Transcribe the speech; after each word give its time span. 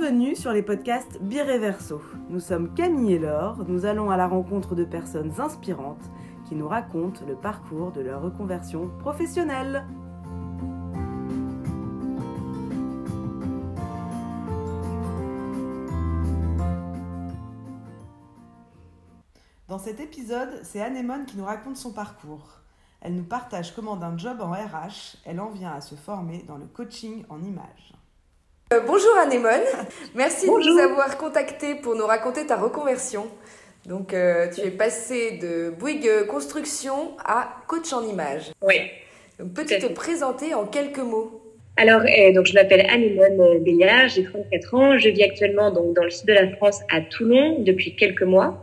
Bienvenue 0.00 0.34
sur 0.34 0.52
les 0.52 0.62
podcasts 0.62 1.20
Bireverso. 1.20 2.00
Nous 2.30 2.40
sommes 2.40 2.72
Camille 2.72 3.12
et 3.12 3.18
Laure, 3.18 3.66
nous 3.68 3.84
allons 3.84 4.10
à 4.10 4.16
la 4.16 4.26
rencontre 4.26 4.74
de 4.74 4.84
personnes 4.84 5.38
inspirantes 5.38 6.10
qui 6.48 6.54
nous 6.54 6.66
racontent 6.66 7.20
le 7.26 7.34
parcours 7.34 7.92
de 7.92 8.00
leur 8.00 8.22
reconversion 8.22 8.88
professionnelle. 9.00 9.84
Dans 19.68 19.78
cet 19.78 20.00
épisode, 20.00 20.60
c'est 20.62 20.80
Anémone 20.80 21.26
qui 21.26 21.36
nous 21.36 21.44
raconte 21.44 21.76
son 21.76 21.92
parcours. 21.92 22.62
Elle 23.02 23.16
nous 23.16 23.24
partage 23.24 23.74
comment 23.74 23.96
d'un 23.96 24.16
job 24.16 24.40
en 24.40 24.52
RH, 24.52 25.18
elle 25.26 25.40
en 25.40 25.50
vient 25.50 25.72
à 25.72 25.82
se 25.82 25.94
former 25.94 26.42
dans 26.48 26.56
le 26.56 26.64
coaching 26.64 27.26
en 27.28 27.42
images. 27.42 27.99
Euh, 28.72 28.78
bonjour 28.86 29.16
Anémone, 29.16 29.64
merci 30.14 30.46
de 30.46 30.52
nous 30.52 30.78
avoir 30.78 31.18
contactés 31.18 31.74
pour 31.74 31.96
nous 31.96 32.06
raconter 32.06 32.46
ta 32.46 32.56
reconversion. 32.56 33.26
Donc 33.84 34.14
euh, 34.14 34.46
tu 34.48 34.60
es 34.60 34.70
passée 34.70 35.38
de 35.38 35.70
Bouygues 35.70 36.24
Construction 36.28 37.16
à 37.24 37.56
coach 37.66 37.92
en 37.92 38.06
images. 38.06 38.52
Oui. 38.62 38.76
Peux-tu 39.38 39.76
te 39.80 39.92
présenter 39.92 40.54
en 40.54 40.66
quelques 40.66 41.00
mots? 41.00 41.49
Alors, 41.80 42.02
euh, 42.02 42.32
donc 42.34 42.44
je 42.44 42.52
m'appelle 42.52 42.84
Anne-Hélène 42.90 43.64
Béliard, 43.64 44.06
j'ai 44.10 44.24
34 44.24 44.74
ans, 44.74 44.98
je 44.98 45.08
vis 45.08 45.22
actuellement 45.22 45.70
donc 45.70 45.96
dans 45.96 46.04
le 46.04 46.10
sud 46.10 46.26
de 46.26 46.34
la 46.34 46.46
France 46.50 46.82
à 46.94 47.00
Toulon 47.00 47.60
depuis 47.60 47.94
quelques 47.94 48.22
mois. 48.22 48.62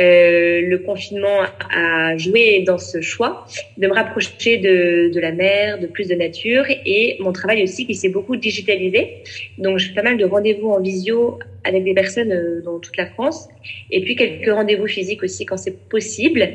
Euh, 0.00 0.62
le 0.62 0.78
confinement 0.78 1.42
a 1.72 2.16
joué 2.16 2.64
dans 2.66 2.78
ce 2.78 3.00
choix 3.00 3.46
de 3.76 3.86
me 3.86 3.92
rapprocher 3.92 4.56
de, 4.56 5.12
de 5.14 5.20
la 5.20 5.30
mer, 5.30 5.78
de 5.78 5.86
plus 5.86 6.08
de 6.08 6.16
nature 6.16 6.64
et 6.68 7.16
mon 7.20 7.32
travail 7.32 7.62
aussi 7.62 7.86
qui 7.86 7.94
s'est 7.94 8.08
beaucoup 8.08 8.34
digitalisé. 8.34 9.18
Donc 9.58 9.78
je 9.78 9.86
fais 9.86 9.94
pas 9.94 10.02
mal 10.02 10.16
de 10.16 10.24
rendez-vous 10.24 10.72
en 10.72 10.80
visio 10.80 11.38
avec 11.62 11.84
des 11.84 11.94
personnes 11.94 12.32
euh, 12.32 12.62
dans 12.62 12.80
toute 12.80 12.96
la 12.96 13.06
France 13.06 13.48
et 13.92 14.00
puis 14.00 14.16
quelques 14.16 14.50
rendez-vous 14.50 14.88
physiques 14.88 15.22
aussi 15.22 15.46
quand 15.46 15.56
c'est 15.56 15.88
possible. 15.88 16.48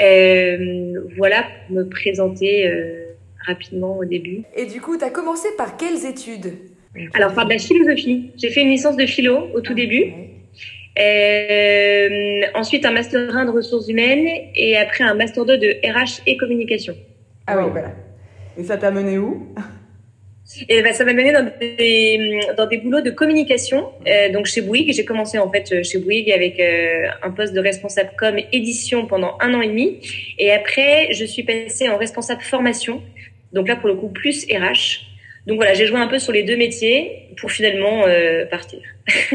Euh, 0.00 0.94
voilà 1.18 1.44
pour 1.66 1.76
me 1.76 1.82
présenter. 1.90 3.01
Euh, 3.42 3.52
rapidement 3.52 3.96
au 3.96 4.04
début. 4.04 4.42
Et 4.56 4.66
du 4.66 4.80
coup, 4.80 4.96
tu 4.96 5.04
as 5.04 5.10
commencé 5.10 5.48
par 5.56 5.76
quelles 5.76 6.06
études 6.06 6.54
Alors, 7.14 7.34
par 7.34 7.46
de 7.46 7.52
la 7.52 7.58
philosophie. 7.58 8.30
J'ai 8.36 8.50
fait 8.50 8.62
une 8.62 8.70
licence 8.70 8.96
de 8.96 9.06
philo 9.06 9.48
au 9.54 9.60
tout 9.60 9.74
début. 9.74 10.12
Euh, 10.98 12.40
ensuite, 12.54 12.84
un 12.84 12.92
master 12.92 13.36
1 13.36 13.46
de 13.46 13.50
ressources 13.50 13.88
humaines 13.88 14.28
et 14.54 14.76
après 14.76 15.04
un 15.04 15.14
master 15.14 15.44
2 15.44 15.58
de 15.58 15.68
RH 15.84 16.22
et 16.26 16.36
communication. 16.36 16.94
Ah 17.46 17.58
oui, 17.58 17.70
voilà. 17.70 17.92
Et 18.58 18.64
ça 18.64 18.76
t'a 18.76 18.90
mené 18.90 19.18
où? 19.18 19.48
Et 20.68 20.82
ben, 20.82 20.92
ça 20.92 21.04
m'a 21.04 21.14
mené 21.14 21.32
dans 21.32 21.48
des, 21.60 22.40
dans 22.58 22.66
des 22.66 22.76
boulots 22.76 23.00
de 23.00 23.10
communication. 23.10 23.90
Euh, 24.06 24.30
donc 24.30 24.46
chez 24.46 24.60
Bouygues, 24.60 24.92
j'ai 24.92 25.04
commencé 25.04 25.38
en 25.38 25.50
fait 25.50 25.82
chez 25.82 25.98
Bouygues 25.98 26.30
avec 26.30 26.60
euh, 26.60 27.06
un 27.22 27.30
poste 27.30 27.54
de 27.54 27.60
responsable 27.60 28.10
com 28.18 28.36
édition 28.52 29.06
pendant 29.06 29.38
un 29.40 29.54
an 29.54 29.62
et 29.62 29.68
demi. 29.68 30.00
Et 30.38 30.52
après, 30.52 31.08
je 31.12 31.24
suis 31.24 31.42
passée 31.42 31.88
en 31.88 31.96
responsable 31.96 32.42
formation 32.42 33.02
donc 33.52 33.68
là, 33.68 33.76
pour 33.76 33.88
le 33.88 33.94
coup, 33.94 34.08
plus 34.08 34.46
RH. 34.46 35.06
Donc 35.46 35.56
voilà, 35.56 35.74
j'ai 35.74 35.86
joué 35.86 35.98
un 35.98 36.06
peu 36.06 36.18
sur 36.18 36.32
les 36.32 36.42
deux 36.42 36.56
métiers 36.56 37.28
pour 37.40 37.50
finalement 37.50 38.04
euh, 38.06 38.46
partir. 38.46 38.80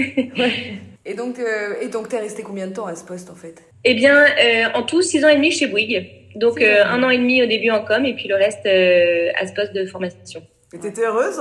Et 1.09 1.13
donc, 1.13 1.39
euh, 1.39 1.75
et 1.81 1.87
donc, 1.87 2.09
t'es 2.09 2.19
resté 2.19 2.43
combien 2.43 2.67
de 2.67 2.73
temps 2.73 2.85
à 2.85 2.93
ce 2.93 3.05
poste 3.05 3.29
en 3.29 3.35
fait? 3.35 3.63
Eh 3.85 3.93
bien, 3.93 4.25
euh, 4.25 4.65
en 4.73 4.83
tout, 4.83 5.01
six 5.01 5.23
ans 5.23 5.29
et 5.29 5.35
demi 5.35 5.51
chez 5.51 5.67
Bouygues. 5.67 6.05
Donc 6.35 6.61
un 6.61 7.01
an 7.01 7.09
et 7.09 7.17
demi 7.17 7.41
au 7.41 7.45
début 7.45 7.71
en 7.71 7.81
com 7.85 8.05
et 8.05 8.13
puis 8.13 8.27
le 8.27 8.35
reste 8.35 8.65
à 8.65 9.47
ce 9.47 9.53
poste 9.53 9.71
de 9.71 9.85
formation. 9.85 10.43
Et 10.73 10.79
t'étais 10.79 11.05
heureuse? 11.05 11.39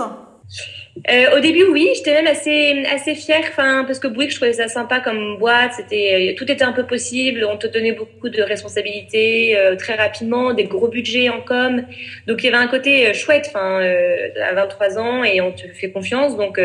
Euh, 1.10 1.36
au 1.36 1.40
début, 1.40 1.64
oui, 1.64 1.90
j'étais 1.94 2.14
même 2.14 2.26
assez 2.26 2.84
assez 2.90 3.14
fière, 3.14 3.42
enfin 3.48 3.84
parce 3.84 3.98
que 3.98 4.08
Bouygues, 4.08 4.30
je 4.30 4.36
trouvais 4.36 4.54
ça 4.54 4.68
sympa 4.68 5.00
comme 5.00 5.36
boîte. 5.36 5.72
C'était 5.76 6.34
tout 6.38 6.50
était 6.50 6.64
un 6.64 6.72
peu 6.72 6.86
possible. 6.86 7.46
On 7.50 7.58
te 7.58 7.66
donnait 7.66 7.92
beaucoup 7.92 8.30
de 8.30 8.40
responsabilités 8.40 9.58
euh, 9.58 9.76
très 9.76 9.94
rapidement, 9.94 10.54
des 10.54 10.64
gros 10.64 10.88
budgets 10.88 11.28
en 11.28 11.42
com. 11.42 11.82
Donc 12.26 12.42
il 12.42 12.46
y 12.46 12.48
avait 12.48 12.64
un 12.64 12.66
côté 12.66 13.08
euh, 13.08 13.12
chouette, 13.12 13.46
enfin 13.48 13.80
euh, 13.82 14.28
à 14.42 14.54
23 14.54 14.98
ans 14.98 15.22
et 15.22 15.40
on 15.42 15.52
te 15.52 15.68
fait 15.68 15.90
confiance. 15.90 16.36
Donc 16.36 16.58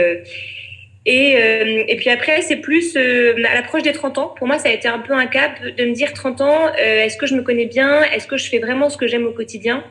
et 1.06 1.32
et 1.90 1.96
puis 1.98 2.10
après, 2.10 2.42
c'est 2.42 2.58
plus 2.58 2.96
à 2.96 3.56
l'approche 3.56 3.84
des 3.84 3.92
30 3.92 4.18
ans. 4.18 4.34
Pour 4.38 4.48
moi, 4.48 4.60
ça 4.60 4.70
a 4.70 4.72
été 4.72 4.88
un 4.88 5.00
peu 5.00 5.14
un 5.14 5.26
cap 5.26 5.62
de 5.62 5.86
me 5.86 5.94
dire 5.94 6.14
30 6.14 6.42
ans. 6.42 6.74
est-ce 6.76 7.18
que 7.18 7.26
je 7.26 7.36
me 7.36 7.42
connais 7.42 7.66
bien? 7.66 8.04
Est-ce 8.04 8.28
que 8.28 8.38
je 8.38 8.50
fais 8.50 8.60
vraiment 8.60 8.90
ce 8.90 8.98
que 8.98 9.08
j'aime 9.08 9.26
au 9.26 9.32
quotidien? 9.32 9.84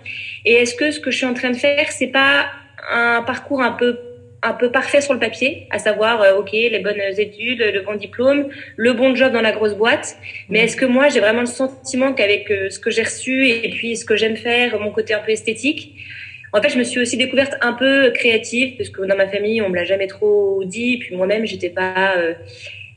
Et 0.47 0.55
est-ce 0.55 0.75
que 0.75 0.93
ce 0.93 1.01
que 1.01 1.11
je 1.11 1.17
suis 1.19 1.27
en 1.27 1.35
train 1.35 1.51
de 1.51 1.57
faire, 1.57 1.91
c'est 1.91 2.07
pas 2.07 2.47
un 2.89 3.23
parcours 3.23 3.63
un 3.63 3.73
peu 3.73 3.99
un 4.43 4.55
peu 4.55 4.71
parfait 4.71 5.01
sur 5.01 5.13
le 5.13 5.21
papier, 5.21 5.67
à 5.71 5.79
savoir, 5.79 6.23
euh, 6.23 6.39
ok, 6.39 6.53
les 6.53 6.79
bonnes 6.79 7.01
études, 7.19 7.61
le 7.61 7.81
bon 7.83 7.95
diplôme, 7.95 8.49
le 8.77 8.93
bon 8.93 9.15
job 9.15 9.33
dans 9.33 9.43
la 9.43 9.53
grosse 9.53 9.75
boîte. 9.75 10.17
Mais 10.49 10.61
mm. 10.61 10.65
est-ce 10.65 10.77
que 10.77 10.87
moi, 10.87 11.09
j'ai 11.09 11.21
vraiment 11.21 11.41
le 11.41 11.47
sentiment 11.47 12.13
qu'avec 12.15 12.51
euh, 12.51 12.71
ce 12.71 12.79
que 12.79 12.91
j'ai 12.91 13.03
reçu 13.03 13.49
et 13.49 13.69
puis 13.71 13.97
ce 13.97 14.05
que 14.05 14.17
j'aime 14.17 14.37
faire, 14.37 14.79
mon 14.81 14.91
côté 14.91 15.15
un 15.15 15.19
peu 15.19 15.33
esthétique, 15.33 15.95
en 16.53 16.61
fait, 16.61 16.71
je 16.71 16.79
me 16.79 16.85
suis 16.85 17.01
aussi 17.01 17.17
découverte 17.17 17.55
un 17.61 17.75
peu 17.75 18.11
créative, 18.11 18.77
parce 18.77 18.89
que 18.89 19.03
dans 19.03 19.17
ma 19.17 19.29
famille, 19.29 19.63
on 19.63 19.69
me 19.69 19.77
l'a 19.77 19.85
jamais 19.85 20.09
trop 20.09 20.65
dit. 20.65 20.99
Puis 20.99 21.15
moi-même, 21.15 21.47
j'étais 21.47 21.71
pas, 21.71 22.17
euh, 22.17 22.35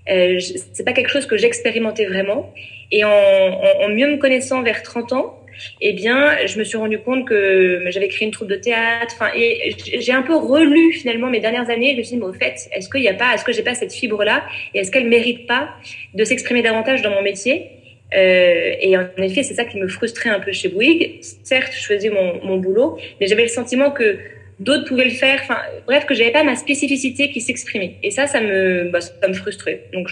euh 0.09 0.39
c'est 0.39 0.83
pas 0.83 0.94
quelque 0.94 1.09
chose 1.09 1.27
que 1.27 1.38
j'expérimentais 1.38 2.05
vraiment. 2.05 2.51
Et 2.89 3.03
en, 3.03 3.09
en, 3.09 3.83
en 3.83 3.89
mieux 3.89 4.07
me 4.07 4.17
connaissant 4.17 4.63
vers 4.63 4.81
30 4.81 5.13
ans, 5.13 5.43
eh 5.81 5.94
bien, 5.94 6.46
je 6.46 6.58
me 6.59 6.64
suis 6.64 6.78
rendu 6.78 7.00
compte 7.00 7.28
que 7.28 7.84
j'avais 7.88 8.08
créé 8.08 8.25
une 8.25 8.31
troupe 8.31 8.50
de 8.50 8.56
théâtre. 8.56 9.14
Enfin, 9.16 9.31
et 9.36 9.75
j'ai 10.00 10.12
un 10.12 10.22
peu 10.22 10.36
relu 10.36 10.94
finalement 10.94 11.30
mes 11.30 11.40
dernières 11.40 11.69
années. 11.69 11.91
Je 11.94 11.97
me 11.97 12.03
suis 12.03 12.16
dit, 12.16 12.22
mais 12.22 12.28
au 12.28 12.34
fait, 12.34 12.56
est-ce 12.72 12.90
qu'il 12.90 13.02
n'y 13.02 13.09
a 13.09 13.14
pas, 13.14 13.34
est-ce 13.34 13.44
que 13.44 13.52
j'ai 13.52 13.63
pas 13.63 13.75
cette 13.75 13.94
fibre-là, 13.94 14.44
et 14.74 14.80
est-ce 14.80 14.92
qu'elle 14.92 15.08
mérite 15.08 15.47
pas 15.47 15.69
de 16.13 16.24
s'exprimer 16.24 16.62
davantage 16.62 17.02
dans 17.02 17.12
mon 17.12 17.22
métier? 17.22 17.69
Euh, 18.16 18.75
Et 18.80 18.96
en 18.96 19.08
effet, 19.18 19.44
c'est 19.44 19.56
ça 19.56 19.66
qui 19.66 19.78
me 19.78 19.88
frustrait 19.88 20.30
un 20.30 20.40
peu 20.40 20.52
chez 20.52 20.69
Bouygues. 20.69 21.19
Certes, 21.44 21.74
je 21.75 21.86
faisais 21.86 22.09
mon, 22.09 22.44
mon 22.46 22.58
boulot, 22.58 23.00
mais 23.19 23.28
j'avais 23.28 23.42
le 23.42 23.47
sentiment 23.47 23.90
que 23.90 24.19
d'autres 24.59 24.86
pouvaient 24.86 25.06
le 25.06 25.09
faire. 25.12 25.40
Enfin, 25.42 25.58
bref, 25.88 26.06
que 26.06 26.13
j'avais 26.13 26.31
pas 26.31 26.44
ma 26.44 26.56
spécificité 26.56 27.30
qui 27.31 27.42
s'exprimait. 27.42 27.96
Et 28.03 28.12
ça, 28.12 28.28
ça 28.28 28.40
me, 28.40 28.90
bah, 28.92 29.02
ça 29.02 29.28
me 29.28 29.34
frustrait. 29.34 29.86
Donc, 29.94 30.09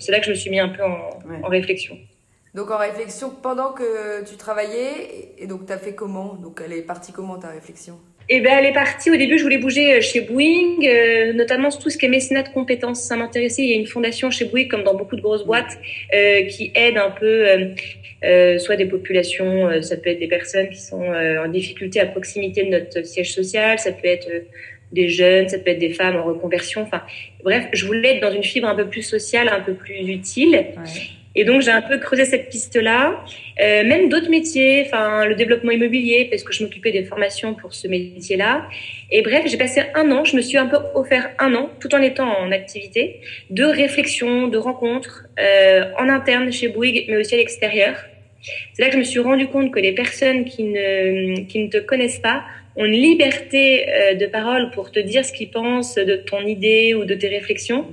c'est 0.00 0.10
là 0.10 0.18
que 0.18 0.26
je 0.26 0.30
me 0.30 0.34
suis 0.34 0.50
mis 0.50 0.58
un 0.58 0.68
peu 0.68 0.82
en, 0.82 1.10
en 1.44 1.48
réflexion. 1.48 1.96
Donc 2.54 2.70
en 2.70 2.78
réflexion, 2.78 3.30
pendant 3.42 3.72
que 3.72 4.24
tu 4.24 4.36
travaillais, 4.36 5.32
et 5.38 5.46
donc 5.46 5.66
tu 5.66 5.72
as 5.72 5.78
fait 5.78 5.94
comment? 5.94 6.34
Donc 6.34 6.60
elle 6.64 6.72
est 6.72 6.82
partie 6.82 7.12
comment 7.12 7.36
ta 7.36 7.48
réflexion? 7.48 7.98
Eh 8.28 8.40
ben, 8.40 8.52
elle 8.58 8.66
est 8.66 8.72
partie. 8.72 9.10
Au 9.10 9.16
début, 9.16 9.38
je 9.38 9.42
voulais 9.42 9.58
bouger 9.58 9.94
euh, 9.94 10.00
chez 10.00 10.22
Boeing, 10.22 10.82
euh, 10.82 11.34
notamment 11.34 11.68
tout 11.68 11.90
ce 11.90 11.98
qui 11.98 12.06
est 12.06 12.08
mécénat 12.08 12.42
de 12.42 12.48
compétences. 12.48 13.02
Ça 13.02 13.16
m'intéressait. 13.16 13.62
Il 13.62 13.68
y 13.68 13.74
a 13.74 13.76
une 13.76 13.86
fondation 13.86 14.30
chez 14.30 14.46
Boeing, 14.46 14.68
comme 14.68 14.82
dans 14.82 14.94
beaucoup 14.94 15.16
de 15.16 15.20
grosses 15.20 15.44
boîtes, 15.44 15.76
euh, 16.14 16.44
qui 16.44 16.72
aide 16.74 16.96
un 16.96 17.10
peu 17.10 17.74
euh, 18.24 18.58
soit 18.58 18.76
des 18.76 18.86
populations, 18.86 19.82
ça 19.82 19.98
peut 19.98 20.08
être 20.10 20.20
des 20.20 20.28
personnes 20.28 20.70
qui 20.70 20.80
sont 20.80 21.04
en 21.04 21.48
difficulté 21.48 22.00
à 22.00 22.06
proximité 22.06 22.62
de 22.62 22.70
notre 22.70 23.04
siège 23.04 23.34
social, 23.34 23.78
ça 23.78 23.92
peut 23.92 24.08
être 24.08 24.30
des 24.92 25.08
jeunes, 25.10 25.50
ça 25.50 25.58
peut 25.58 25.72
être 25.72 25.78
des 25.78 25.92
femmes 25.92 26.16
en 26.16 26.24
reconversion. 26.24 26.80
Enfin, 26.82 27.02
bref, 27.42 27.66
je 27.74 27.84
voulais 27.84 28.16
être 28.16 28.22
dans 28.22 28.32
une 28.32 28.42
fibre 28.42 28.66
un 28.66 28.74
peu 28.74 28.86
plus 28.86 29.02
sociale, 29.02 29.50
un 29.50 29.60
peu 29.60 29.74
plus 29.74 30.08
utile. 30.08 30.52
Ouais. 30.52 30.74
Et 31.36 31.44
donc 31.44 31.62
j'ai 31.62 31.70
un 31.70 31.82
peu 31.82 31.98
creusé 31.98 32.24
cette 32.24 32.48
piste-là, 32.48 33.24
euh, 33.60 33.84
même 33.84 34.08
d'autres 34.08 34.30
métiers, 34.30 34.84
enfin 34.86 35.26
le 35.26 35.34
développement 35.34 35.72
immobilier 35.72 36.28
parce 36.30 36.44
que 36.44 36.52
je 36.52 36.62
m'occupais 36.62 36.92
des 36.92 37.04
formations 37.04 37.54
pour 37.54 37.74
ce 37.74 37.88
métier-là. 37.88 38.68
Et 39.10 39.22
bref, 39.22 39.44
j'ai 39.46 39.56
passé 39.56 39.82
un 39.94 40.10
an, 40.12 40.24
je 40.24 40.36
me 40.36 40.42
suis 40.42 40.58
un 40.58 40.66
peu 40.66 40.78
offert 40.94 41.30
un 41.38 41.54
an, 41.54 41.70
tout 41.80 41.92
en 41.94 42.02
étant 42.02 42.28
en 42.28 42.52
activité, 42.52 43.20
de 43.50 43.64
réflexion, 43.64 44.46
de 44.46 44.58
rencontres 44.58 45.24
euh, 45.40 45.90
en 45.98 46.08
interne 46.08 46.52
chez 46.52 46.68
Bouygues, 46.68 47.06
mais 47.08 47.16
aussi 47.16 47.34
à 47.34 47.38
l'extérieur. 47.38 47.96
C'est 48.74 48.82
là 48.82 48.88
que 48.88 48.94
je 48.94 48.98
me 48.98 49.04
suis 49.04 49.20
rendu 49.20 49.46
compte 49.48 49.72
que 49.72 49.80
les 49.80 49.92
personnes 49.92 50.44
qui 50.44 50.64
ne 50.64 51.44
qui 51.46 51.58
ne 51.60 51.68
te 51.68 51.78
connaissent 51.78 52.18
pas 52.20 52.44
ont 52.76 52.84
une 52.84 52.92
liberté 52.92 53.88
euh, 53.88 54.14
de 54.14 54.26
parole 54.26 54.70
pour 54.70 54.90
te 54.90 54.98
dire 54.98 55.24
ce 55.24 55.32
qu'ils 55.32 55.50
pensent 55.50 55.94
de 55.96 56.16
ton 56.16 56.46
idée 56.46 56.94
ou 56.94 57.04
de 57.04 57.14
tes 57.14 57.28
réflexions. 57.28 57.86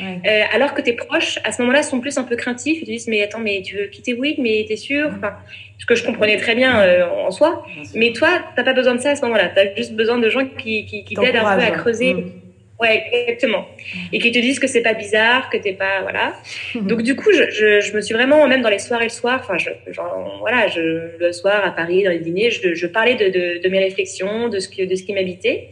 Euh, 0.00 0.42
alors 0.52 0.74
que 0.74 0.82
tes 0.82 0.94
proches, 0.94 1.38
à 1.44 1.52
ce 1.52 1.62
moment-là, 1.62 1.82
sont 1.82 2.00
plus 2.00 2.18
un 2.18 2.24
peu 2.24 2.36
craintifs. 2.36 2.78
Ils 2.82 2.86
te 2.86 2.90
disent, 2.90 3.08
mais 3.08 3.22
attends, 3.22 3.38
mais 3.38 3.62
tu 3.62 3.76
veux 3.76 3.86
quitter 3.86 4.14
Wig, 4.14 4.38
mais 4.38 4.64
t'es 4.66 4.76
sûr? 4.76 5.10
Enfin, 5.16 5.34
Ce 5.78 5.86
que 5.86 5.94
je 5.94 6.04
comprenais 6.04 6.36
très 6.36 6.54
bien 6.54 6.80
euh, 6.80 7.08
en 7.08 7.30
soi. 7.30 7.64
Mais 7.94 8.12
toi, 8.12 8.28
t'as 8.56 8.64
pas 8.64 8.72
besoin 8.72 8.94
de 8.94 9.00
ça 9.00 9.10
à 9.10 9.16
ce 9.16 9.22
moment-là. 9.22 9.50
T'as 9.54 9.74
juste 9.76 9.94
besoin 9.94 10.18
de 10.18 10.28
gens 10.28 10.46
qui, 10.46 10.84
qui, 10.86 11.04
qui 11.04 11.14
t'aident 11.14 11.36
un 11.36 11.56
peu 11.56 11.62
à 11.62 11.70
creuser. 11.70 12.14
Mm. 12.14 12.32
Ouais, 12.80 13.04
exactement. 13.12 13.66
Et 14.12 14.18
qui 14.18 14.32
te 14.32 14.38
disent 14.38 14.58
que 14.58 14.66
c'est 14.66 14.82
pas 14.82 14.94
bizarre, 14.94 15.48
que 15.48 15.56
t'es 15.56 15.74
pas, 15.74 16.02
voilà. 16.02 16.34
Donc 16.74 17.02
du 17.02 17.14
coup, 17.14 17.30
je, 17.32 17.48
je, 17.50 17.80
je, 17.80 17.94
me 17.94 18.00
suis 18.00 18.14
vraiment, 18.14 18.48
même 18.48 18.62
dans 18.62 18.68
les 18.68 18.80
soirs 18.80 19.00
et 19.00 19.04
le 19.04 19.10
soir, 19.10 19.40
enfin, 19.42 19.56
je, 19.58 19.70
genre, 19.92 20.38
voilà, 20.40 20.66
je, 20.66 21.16
le 21.18 21.32
soir 21.32 21.64
à 21.64 21.70
Paris, 21.70 22.02
dans 22.02 22.10
les 22.10 22.18
dîners, 22.18 22.50
je, 22.50 22.74
je 22.74 22.86
parlais 22.88 23.14
de, 23.14 23.26
de, 23.26 23.62
de, 23.62 23.68
mes 23.68 23.78
réflexions, 23.78 24.48
de 24.48 24.58
ce 24.58 24.68
que, 24.68 24.82
de 24.82 24.94
ce 24.96 25.04
qui 25.04 25.12
m'habitait, 25.12 25.68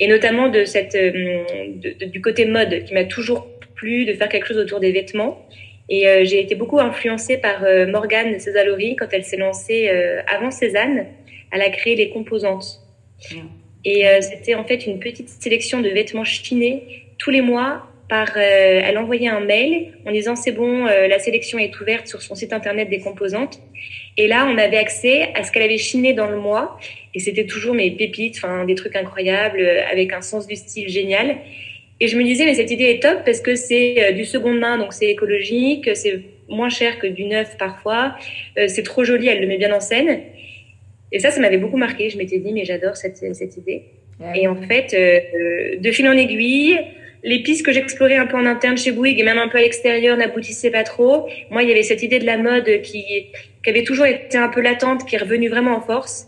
et 0.00 0.06
notamment 0.06 0.48
de 0.48 0.64
cette, 0.64 0.94
euh, 0.94 1.44
de, 1.76 2.04
du 2.04 2.20
côté 2.20 2.44
mode 2.44 2.84
qui 2.84 2.92
m'a 2.92 3.04
toujours 3.04 3.46
de 4.06 4.12
faire 4.14 4.28
quelque 4.28 4.46
chose 4.46 4.58
autour 4.58 4.80
des 4.80 4.92
vêtements. 4.92 5.46
Et 5.88 6.08
euh, 6.08 6.24
j'ai 6.24 6.40
été 6.40 6.54
beaucoup 6.54 6.80
influencée 6.80 7.36
par 7.36 7.62
euh, 7.64 7.86
Morgane 7.86 8.38
Césalori 8.38 8.96
quand 8.96 9.08
elle 9.12 9.24
s'est 9.24 9.36
lancée 9.36 9.88
euh, 9.88 10.22
avant 10.26 10.50
Cézanne. 10.50 11.06
Elle 11.52 11.62
a 11.62 11.70
créé 11.70 11.94
les 11.94 12.10
composantes. 12.10 12.80
Et 13.86 14.06
c'était 14.22 14.54
en 14.54 14.64
fait 14.64 14.86
une 14.86 14.98
petite 14.98 15.28
sélection 15.28 15.80
de 15.80 15.88
vêtements 15.90 16.24
chinés 16.24 17.04
tous 17.18 17.30
les 17.30 17.42
mois 17.42 17.86
par, 18.08 18.36
elle 18.36 18.96
envoyait 18.98 19.28
un 19.28 19.40
mail 19.40 19.92
en 20.06 20.10
disant 20.10 20.36
c'est 20.36 20.52
bon, 20.52 20.86
la 20.86 21.18
sélection 21.18 21.58
est 21.58 21.78
ouverte 21.80 22.08
sur 22.08 22.22
son 22.22 22.34
site 22.34 22.52
internet 22.52 22.88
des 22.88 22.98
composantes. 22.98 23.60
Et 24.16 24.26
là, 24.26 24.48
on 24.50 24.58
avait 24.58 24.78
accès 24.78 25.28
à 25.34 25.44
ce 25.44 25.52
qu'elle 25.52 25.62
avait 25.62 25.78
chiné 25.78 26.12
dans 26.12 26.26
le 26.26 26.38
mois. 26.38 26.78
Et 27.14 27.20
c'était 27.20 27.44
toujours 27.44 27.74
mes 27.74 27.90
pépites, 27.90 28.36
enfin 28.38 28.64
des 28.64 28.74
trucs 28.74 28.96
incroyables, 28.96 29.64
avec 29.92 30.12
un 30.12 30.22
sens 30.22 30.46
du 30.46 30.56
style 30.56 30.88
génial. 30.88 31.36
Et 32.04 32.08
je 32.08 32.18
me 32.18 32.22
disais, 32.22 32.44
mais 32.44 32.52
cette 32.52 32.70
idée 32.70 32.84
est 32.84 33.02
top 33.02 33.24
parce 33.24 33.40
que 33.40 33.54
c'est 33.54 34.12
du 34.12 34.26
seconde 34.26 34.58
main, 34.58 34.76
donc 34.76 34.92
c'est 34.92 35.06
écologique, 35.06 35.88
c'est 35.94 36.20
moins 36.48 36.68
cher 36.68 36.98
que 36.98 37.06
du 37.06 37.24
neuf 37.24 37.56
parfois, 37.56 38.14
c'est 38.66 38.82
trop 38.82 39.04
joli, 39.04 39.28
elle 39.28 39.40
le 39.40 39.46
met 39.46 39.56
bien 39.56 39.74
en 39.74 39.80
scène. 39.80 40.20
Et 41.14 41.20
ça, 41.20 41.30
ça 41.30 41.40
m'avait 41.40 41.58
beaucoup 41.58 41.76
marqué. 41.76 42.10
Je 42.10 42.18
m'étais 42.18 42.38
dit, 42.38 42.52
mais 42.52 42.64
j'adore 42.64 42.96
cette, 42.96 43.16
cette 43.16 43.56
idée. 43.56 43.84
Ah 44.20 44.32
et 44.34 44.48
en 44.48 44.56
fait, 44.56 44.92
euh, 44.94 45.78
de 45.78 45.90
fil 45.92 46.08
en 46.08 46.12
aiguille, 46.12 46.78
les 47.22 47.42
pistes 47.42 47.64
que 47.64 47.72
j'explorais 47.72 48.16
un 48.16 48.26
peu 48.26 48.36
en 48.36 48.46
interne 48.46 48.76
chez 48.76 48.90
Bouygues 48.90 49.20
et 49.20 49.22
même 49.22 49.38
un 49.38 49.48
peu 49.48 49.58
à 49.58 49.60
l'extérieur 49.60 50.16
n'aboutissaient 50.16 50.72
pas 50.72 50.82
trop. 50.82 51.28
Moi, 51.50 51.62
il 51.62 51.68
y 51.68 51.72
avait 51.72 51.84
cette 51.84 52.02
idée 52.02 52.18
de 52.18 52.26
la 52.26 52.36
mode 52.36 52.82
qui, 52.82 53.04
qui 53.62 53.70
avait 53.70 53.84
toujours 53.84 54.06
été 54.06 54.36
un 54.36 54.48
peu 54.48 54.60
latente, 54.60 55.06
qui 55.06 55.14
est 55.14 55.18
revenue 55.18 55.48
vraiment 55.48 55.76
en 55.76 55.80
force. 55.80 56.26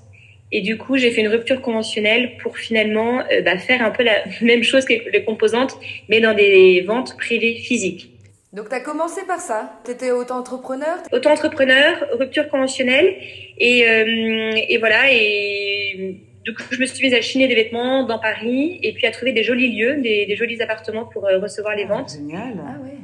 Et 0.56 0.62
du 0.62 0.78
coup, 0.78 0.96
j'ai 0.96 1.10
fait 1.10 1.20
une 1.20 1.28
rupture 1.28 1.60
conventionnelle 1.60 2.38
pour 2.42 2.56
finalement 2.56 3.20
euh, 3.30 3.42
bah, 3.42 3.58
faire 3.58 3.82
un 3.82 3.90
peu 3.90 4.02
la 4.02 4.24
même 4.40 4.62
chose 4.62 4.86
que 4.86 4.94
les 4.94 5.22
composantes, 5.22 5.76
mais 6.08 6.18
dans 6.18 6.32
des 6.32 6.80
ventes 6.80 7.14
privées 7.18 7.56
physiques. 7.56 8.10
Donc, 8.54 8.70
tu 8.70 8.74
as 8.74 8.80
commencé 8.80 9.20
par 9.26 9.38
ça 9.38 9.78
Tu 9.84 9.90
étais 9.90 10.12
auto-entrepreneur? 10.12 10.96
Auto-entrepreneur, 11.12 12.08
rupture 12.12 12.48
conventionnelle. 12.48 13.16
Et, 13.58 13.86
euh, 13.86 14.58
et 14.66 14.78
voilà. 14.78 15.12
Et 15.12 16.22
du 16.42 16.54
coup, 16.54 16.62
je 16.70 16.80
me 16.80 16.86
suis 16.86 17.04
mise 17.04 17.12
à 17.12 17.20
chiner 17.20 17.48
des 17.48 17.54
vêtements 17.54 18.06
dans 18.06 18.18
Paris 18.18 18.80
et 18.82 18.94
puis 18.94 19.06
à 19.06 19.10
trouver 19.10 19.32
des 19.32 19.42
jolis 19.42 19.76
lieux, 19.76 20.00
des, 20.00 20.24
des 20.24 20.36
jolis 20.36 20.62
appartements 20.62 21.04
pour 21.04 21.26
euh, 21.26 21.38
recevoir 21.38 21.76
les 21.76 21.84
ah, 21.84 21.96
ventes. 21.96 22.12
Génial. 22.12 22.54
Ah 22.66 22.82
ouais. 22.82 22.95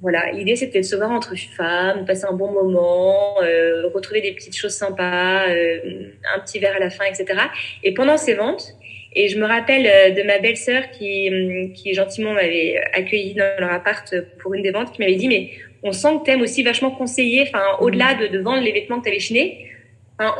Voilà, 0.00 0.30
l'idée 0.32 0.54
c'était 0.54 0.80
de 0.80 0.84
se 0.84 0.94
voir 0.94 1.10
entre 1.10 1.34
femmes, 1.36 2.04
passer 2.04 2.24
un 2.24 2.32
bon 2.32 2.52
moment, 2.52 3.42
euh, 3.42 3.88
retrouver 3.92 4.20
des 4.20 4.32
petites 4.32 4.56
choses 4.56 4.74
sympas, 4.74 5.48
euh, 5.48 6.10
un 6.34 6.38
petit 6.40 6.60
verre 6.60 6.76
à 6.76 6.78
la 6.78 6.90
fin, 6.90 7.04
etc. 7.04 7.40
Et 7.82 7.94
pendant 7.94 8.16
ces 8.16 8.34
ventes, 8.34 8.74
et 9.14 9.28
je 9.28 9.38
me 9.38 9.46
rappelle 9.46 9.86
euh, 9.86 10.10
de 10.10 10.22
ma 10.22 10.38
belle-sœur 10.38 10.90
qui, 10.90 11.28
hum, 11.28 11.72
qui 11.72 11.94
gentiment 11.94 12.32
m'avait 12.32 12.80
accueilli 12.92 13.34
dans 13.34 13.50
leur 13.58 13.72
appart 13.72 14.14
pour 14.40 14.54
une 14.54 14.62
des 14.62 14.70
ventes, 14.70 14.92
qui 14.92 15.00
m'avait 15.00 15.16
dit 15.16 15.26
mais 15.26 15.50
on 15.82 15.92
sent 15.92 16.18
que 16.20 16.24
t'aimes 16.26 16.42
aussi 16.42 16.62
vachement 16.62 16.92
conseiller, 16.92 17.42
enfin 17.42 17.62
au-delà 17.80 18.14
de, 18.14 18.28
de, 18.28 18.38
vendre 18.38 18.62
les 18.62 18.72
vêtements 18.72 19.00
que 19.00 19.04
t'avais 19.04 19.18
chinés, 19.18 19.67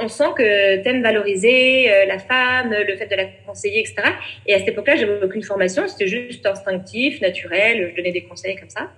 on 0.00 0.08
sent 0.08 0.30
que 0.36 0.82
t'aimes 0.82 1.02
valoriser 1.02 1.90
euh, 1.90 2.04
la 2.06 2.18
femme, 2.18 2.70
le 2.70 2.96
fait 2.96 3.06
de 3.06 3.14
la 3.14 3.26
conseiller, 3.46 3.80
etc. 3.80 3.96
Et 4.46 4.54
à 4.54 4.58
cette 4.58 4.68
époque-là, 4.68 4.96
j'avais 4.96 5.22
aucune 5.22 5.42
formation, 5.42 5.86
c'était 5.86 6.08
juste 6.08 6.44
instinctif, 6.46 7.20
naturel, 7.20 7.90
je 7.90 7.96
donnais 7.96 8.12
des 8.12 8.22
conseils 8.22 8.56
comme 8.56 8.70
ça. 8.70 8.90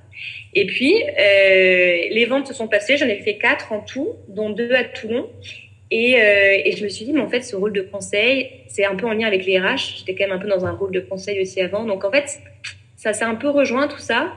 Et 0.54 0.66
puis 0.66 1.02
euh, 1.02 2.08
les 2.10 2.26
ventes 2.26 2.46
se 2.46 2.54
sont 2.54 2.68
passées, 2.68 2.96
j'en 2.96 3.08
ai 3.08 3.18
fait 3.18 3.36
quatre 3.36 3.72
en 3.72 3.80
tout, 3.80 4.16
dont 4.28 4.50
deux 4.50 4.72
à 4.72 4.84
Toulon. 4.84 5.28
Et, 5.92 6.20
euh, 6.20 6.56
et, 6.64 6.76
je 6.76 6.84
me 6.84 6.88
suis 6.88 7.04
dit, 7.04 7.12
mais 7.12 7.20
en 7.20 7.28
fait, 7.28 7.42
ce 7.42 7.56
rôle 7.56 7.72
de 7.72 7.82
conseil, 7.82 8.48
c'est 8.68 8.84
un 8.84 8.94
peu 8.94 9.06
en 9.06 9.12
lien 9.12 9.26
avec 9.26 9.44
les 9.44 9.58
RH. 9.58 9.96
J'étais 9.98 10.14
quand 10.14 10.28
même 10.28 10.36
un 10.36 10.40
peu 10.40 10.46
dans 10.46 10.64
un 10.64 10.70
rôle 10.70 10.92
de 10.92 11.00
conseil 11.00 11.40
aussi 11.42 11.60
avant. 11.60 11.84
Donc, 11.84 12.04
en 12.04 12.12
fait, 12.12 12.38
ça 12.96 13.12
s'est 13.12 13.24
un 13.24 13.34
peu 13.34 13.48
rejoint 13.48 13.88
tout 13.88 13.98
ça. 13.98 14.32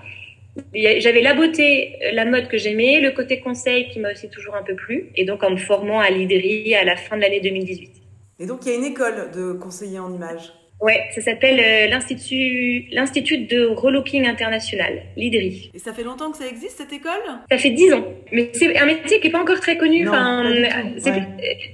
J'avais 0.74 1.22
la 1.22 1.34
beauté, 1.34 1.98
la 2.14 2.26
mode 2.26 2.48
que 2.48 2.58
j'aimais, 2.58 3.00
le 3.00 3.12
côté 3.12 3.40
conseil 3.40 3.90
qui 3.90 4.00
m'a 4.00 4.12
aussi 4.12 4.30
toujours 4.30 4.56
un 4.56 4.64
peu 4.64 4.76
plu. 4.76 5.10
Et 5.16 5.26
donc, 5.26 5.44
en 5.44 5.52
me 5.52 5.58
formant 5.58 6.00
à 6.00 6.10
l'IDRI 6.10 6.76
à 6.76 6.84
la 6.84 6.96
fin 6.96 7.18
de 7.18 7.22
l'année 7.22 7.42
2018. 7.42 7.92
Et 8.40 8.46
donc, 8.46 8.60
il 8.66 8.72
y 8.72 8.76
a 8.76 8.78
une 8.78 8.86
école 8.86 9.32
de 9.34 9.54
conseiller 9.54 10.00
en 10.00 10.14
images 10.14 10.52
Ouais, 10.82 11.02
ça 11.16 11.22
s'appelle 11.22 11.62
euh, 11.62 11.88
l'Institut 11.90 12.88
l'Institut 12.92 13.38
de 13.46 13.68
Relooking 13.68 14.28
International, 14.28 15.02
l'IDRI. 15.16 15.72
Et 15.74 15.80
ça 15.80 15.94
fait 15.94 16.04
longtemps 16.04 16.30
que 16.32 16.38
ça 16.38 16.46
existe 16.46 16.78
cette 16.78 16.92
école? 16.92 17.22
Ça 17.50 17.58
fait 17.58 17.70
dix 17.70 17.94
ans. 17.94 18.04
Mais 18.34 18.50
c'est 18.54 18.78
un 18.78 18.86
métier 18.86 19.22
qui 19.22 19.28
est 19.28 19.32
pas 19.32 19.42
encore 19.42 19.62
très 19.62 19.78
connu. 19.78 20.10
enfin, 20.10 20.52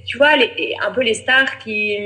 tu 0.06 0.16
vois, 0.16 0.36
les, 0.36 0.76
un 0.80 0.92
peu 0.92 1.02
les 1.02 1.14
stars 1.14 1.58
qui 1.58 1.96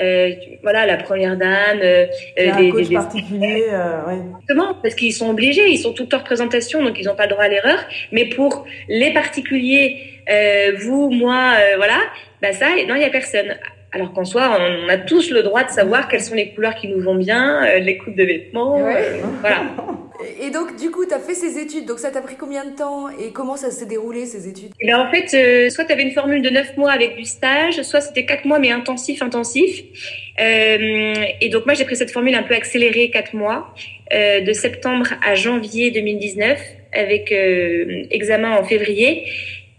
euh, 0.00 0.30
voilà, 0.62 0.86
la 0.86 0.96
première 0.96 1.36
dame, 1.36 1.80
euh, 1.82 2.06
des, 2.36 2.70
coach 2.70 2.88
des, 2.88 2.94
particulier, 2.94 3.66
euh, 3.70 4.06
ouais. 4.06 4.14
Exactement, 4.14 4.74
parce 4.82 4.94
qu'ils 4.94 5.12
sont 5.12 5.30
obligés, 5.30 5.68
ils 5.68 5.78
sont 5.78 5.92
toute 5.92 6.12
leur 6.12 6.24
présentation, 6.24 6.82
donc 6.82 6.98
ils 6.98 7.06
n'ont 7.06 7.14
pas 7.14 7.24
le 7.24 7.30
droit 7.30 7.44
à 7.44 7.48
l'erreur. 7.48 7.78
Mais 8.12 8.26
pour 8.26 8.64
les 8.88 9.12
particuliers, 9.12 9.98
euh, 10.30 10.72
vous, 10.80 11.10
moi, 11.10 11.54
euh, 11.58 11.76
voilà, 11.76 11.98
bah 12.40 12.52
ça, 12.52 12.68
non, 12.88 12.94
il 12.94 13.02
y 13.02 13.04
a 13.04 13.10
personne. 13.10 13.56
Alors 13.92 14.12
qu'en 14.12 14.24
soi, 14.24 14.58
on 14.60 14.88
a 14.88 14.96
tous 14.98 15.30
le 15.30 15.42
droit 15.42 15.64
de 15.64 15.70
savoir 15.70 16.08
quelles 16.08 16.22
sont 16.22 16.34
les 16.34 16.50
couleurs 16.50 16.74
qui 16.76 16.88
nous 16.88 17.00
vont 17.00 17.16
bien, 17.16 17.64
euh, 17.64 17.78
les 17.78 17.98
coupes 17.98 18.14
de 18.14 18.24
vêtements, 18.24 18.78
euh, 18.78 19.20
voilà. 19.40 19.64
Et 20.40 20.50
donc, 20.50 20.76
du 20.76 20.90
coup, 20.90 21.06
tu 21.06 21.14
as 21.14 21.18
fait 21.18 21.34
ces 21.34 21.58
études. 21.58 21.86
Donc, 21.86 21.98
ça 21.98 22.10
t'a 22.10 22.20
pris 22.20 22.36
combien 22.36 22.64
de 22.64 22.76
temps 22.76 23.08
et 23.08 23.30
comment 23.32 23.56
ça 23.56 23.70
s'est 23.70 23.86
déroulé, 23.86 24.26
ces 24.26 24.48
études? 24.48 24.70
Et 24.80 24.92
En 24.92 25.10
fait, 25.10 25.34
euh, 25.34 25.70
soit 25.70 25.84
tu 25.84 25.92
avais 25.92 26.02
une 26.02 26.12
formule 26.12 26.42
de 26.42 26.50
9 26.50 26.76
mois 26.76 26.92
avec 26.92 27.16
du 27.16 27.24
stage, 27.24 27.80
soit 27.82 28.00
c'était 28.00 28.26
4 28.26 28.44
mois, 28.44 28.58
mais 28.58 28.70
intensif, 28.70 29.22
intensif. 29.22 29.82
Euh, 30.40 31.14
et 31.40 31.48
donc, 31.48 31.64
moi, 31.64 31.74
j'ai 31.74 31.84
pris 31.84 31.96
cette 31.96 32.10
formule 32.10 32.34
un 32.34 32.42
peu 32.42 32.54
accélérée, 32.54 33.10
4 33.10 33.34
mois, 33.34 33.74
euh, 34.12 34.40
de 34.40 34.52
septembre 34.52 35.06
à 35.26 35.34
janvier 35.34 35.90
2019, 35.90 36.60
avec 36.92 37.32
examen 38.10 38.56
en 38.58 38.64
février. 38.64 39.24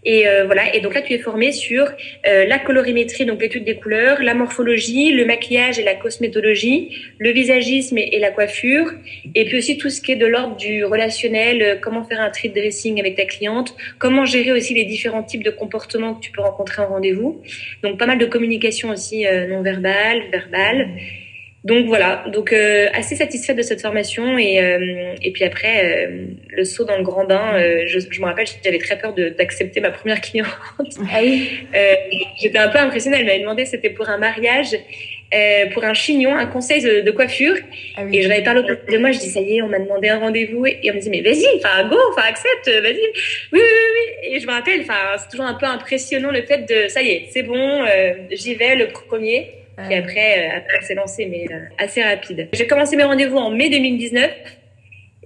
Et 0.04 0.26
euh, 0.26 0.44
voilà. 0.46 0.74
Et 0.74 0.80
donc 0.80 0.94
là, 0.94 1.02
tu 1.02 1.12
es 1.12 1.18
formé 1.18 1.52
sur 1.52 1.84
euh, 2.26 2.44
la 2.46 2.58
colorimétrie, 2.58 3.24
donc 3.24 3.40
l'étude 3.40 3.64
des 3.64 3.76
couleurs, 3.76 4.20
la 4.20 4.34
morphologie, 4.34 5.12
le 5.12 5.24
maquillage 5.24 5.78
et 5.78 5.84
la 5.84 5.94
cosmétologie, 5.94 6.96
le 7.18 7.30
visagisme 7.30 7.98
et, 7.98 8.18
la 8.18 8.30
coiffure, 8.30 8.92
et 9.34 9.44
puis 9.44 9.58
aussi 9.58 9.76
tout 9.78 9.90
ce 9.90 10.00
qui 10.00 10.12
est 10.12 10.16
de 10.16 10.26
l'ordre 10.26 10.56
du 10.56 10.84
relationnel, 10.84 11.62
euh, 11.62 11.76
comment 11.80 12.02
faire 12.04 12.20
un 12.20 12.30
treat 12.30 12.52
dressing 12.52 12.98
avec 12.98 13.16
ta 13.16 13.24
cliente, 13.24 13.74
comment 13.98 14.24
gérer 14.24 14.52
aussi 14.52 14.74
les 14.74 14.84
différents 14.84 15.22
types 15.22 15.44
de 15.44 15.50
comportements 15.50 16.14
que 16.14 16.20
tu 16.20 16.32
peux 16.32 16.42
rencontrer 16.42 16.82
en 16.82 16.88
rendez-vous. 16.88 17.40
Donc 17.82 17.98
pas 17.98 18.06
mal 18.06 18.18
de 18.18 18.26
communication 18.26 18.90
aussi 18.90 19.24
non 19.48 19.62
verbale, 19.62 20.22
verbale. 20.30 20.88
Donc 21.64 21.86
voilà, 21.86 22.24
donc 22.26 22.52
euh, 22.52 22.88
assez 22.92 23.14
satisfaite 23.14 23.56
de 23.56 23.62
cette 23.62 23.80
formation 23.80 24.36
et 24.36 24.60
euh, 24.60 25.14
et 25.22 25.30
puis 25.30 25.44
après 25.44 26.08
euh, 26.08 26.26
le 26.48 26.64
saut 26.64 26.84
dans 26.84 26.96
le 26.96 27.04
grand 27.04 27.24
bain. 27.24 27.52
je, 27.86 28.00
je 28.10 28.20
me 28.20 28.26
rappelle, 28.26 28.46
j'avais 28.64 28.78
très 28.78 28.98
peur 28.98 29.14
d'accepter 29.14 29.80
ma 29.80 29.90
première 29.90 30.20
cliente. 30.20 30.48
Ah 31.12 31.20
oui. 31.22 31.48
J'étais 32.40 32.58
un 32.58 32.68
peu 32.68 32.78
impressionnée. 32.78 33.18
Elle 33.20 33.26
m'avait 33.26 33.40
demandé, 33.40 33.64
c'était 33.64 33.90
pour 33.90 34.08
un 34.08 34.18
mariage, 34.18 34.76
pour 35.72 35.84
un 35.84 35.94
chignon, 35.94 36.34
un 36.34 36.46
conseil 36.46 36.82
de, 36.82 37.10
coiffure. 37.12 37.56
Ah 37.96 38.02
oui. 38.04 38.18
Et 38.18 38.22
je 38.22 38.28
l'avais 38.28 38.42
parlé 38.42 38.62
de 38.62 38.98
moi. 38.98 39.12
Je 39.12 39.20
dis 39.20 39.30
ça 39.30 39.40
y 39.40 39.58
est, 39.58 39.62
on 39.62 39.68
m'a 39.68 39.78
demandé 39.78 40.08
un 40.08 40.18
rendez-vous 40.18 40.66
et, 40.66 40.90
on 40.90 40.94
me 40.94 41.00
dit 41.00 41.10
mais 41.10 41.20
vas-y, 41.20 41.46
enfin 41.58 41.88
go, 41.88 41.96
enfin 42.10 42.26
accepte, 42.28 42.68
vas-y. 42.82 43.06
Oui, 43.52 43.60
oui, 43.60 43.60
oui, 43.60 44.00
oui. 44.24 44.34
Et 44.34 44.40
je 44.40 44.46
me 44.48 44.52
rappelle, 44.52 44.80
enfin 44.80 45.16
c'est 45.16 45.28
toujours 45.28 45.46
un 45.46 45.54
peu 45.54 45.66
impressionnant 45.66 46.32
le 46.32 46.42
fait 46.42 46.68
de 46.68 46.88
ça 46.88 47.02
y 47.02 47.10
est, 47.10 47.26
c'est 47.30 47.44
bon, 47.44 47.84
j'y 48.32 48.56
vais 48.56 48.74
le 48.74 48.88
premier. 48.88 49.61
Puis 49.84 49.94
après, 49.94 50.38
euh, 50.38 50.58
après 50.58 50.80
c'est 50.82 50.94
lancé, 50.94 51.26
mais 51.26 51.46
euh, 51.52 51.60
assez 51.78 52.02
rapide. 52.02 52.48
J'ai 52.52 52.66
commencé 52.66 52.96
mes 52.96 53.04
rendez-vous 53.04 53.36
en 53.36 53.50
mai 53.50 53.70
2019. 53.70 54.30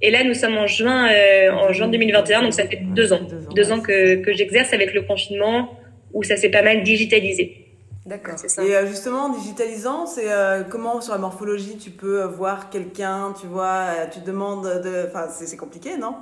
Et 0.02 0.10
là, 0.10 0.24
nous 0.24 0.34
sommes 0.34 0.58
en 0.58 0.66
juin, 0.66 1.08
euh, 1.10 1.50
en 1.52 1.72
juin 1.72 1.88
2021, 1.88 2.42
donc 2.42 2.52
ça 2.52 2.66
fait 2.66 2.80
deux 2.82 3.12
ans. 3.12 3.20
Deux 3.54 3.72
ans 3.72 3.80
que, 3.80 4.16
que 4.16 4.32
j'exerce 4.34 4.74
avec 4.74 4.92
le 4.92 5.02
confinement, 5.02 5.78
où 6.12 6.22
ça 6.22 6.36
s'est 6.36 6.50
pas 6.50 6.62
mal 6.62 6.82
digitalisé. 6.82 7.62
D'accord. 8.04 8.34
Et 8.62 8.86
justement, 8.86 9.24
en 9.24 9.28
digitalisant, 9.30 10.06
c'est 10.06 10.26
comment 10.68 11.00
sur 11.00 11.14
la 11.14 11.18
morphologie 11.18 11.78
tu 11.78 11.90
peux 11.90 12.22
voir 12.24 12.70
quelqu'un, 12.70 13.34
tu 13.40 13.46
vois, 13.46 14.06
tu 14.12 14.20
demandes 14.20 14.64
de, 14.82 15.06
enfin 15.08 15.28
c'est 15.28 15.56
compliqué, 15.56 15.96
non? 15.96 16.14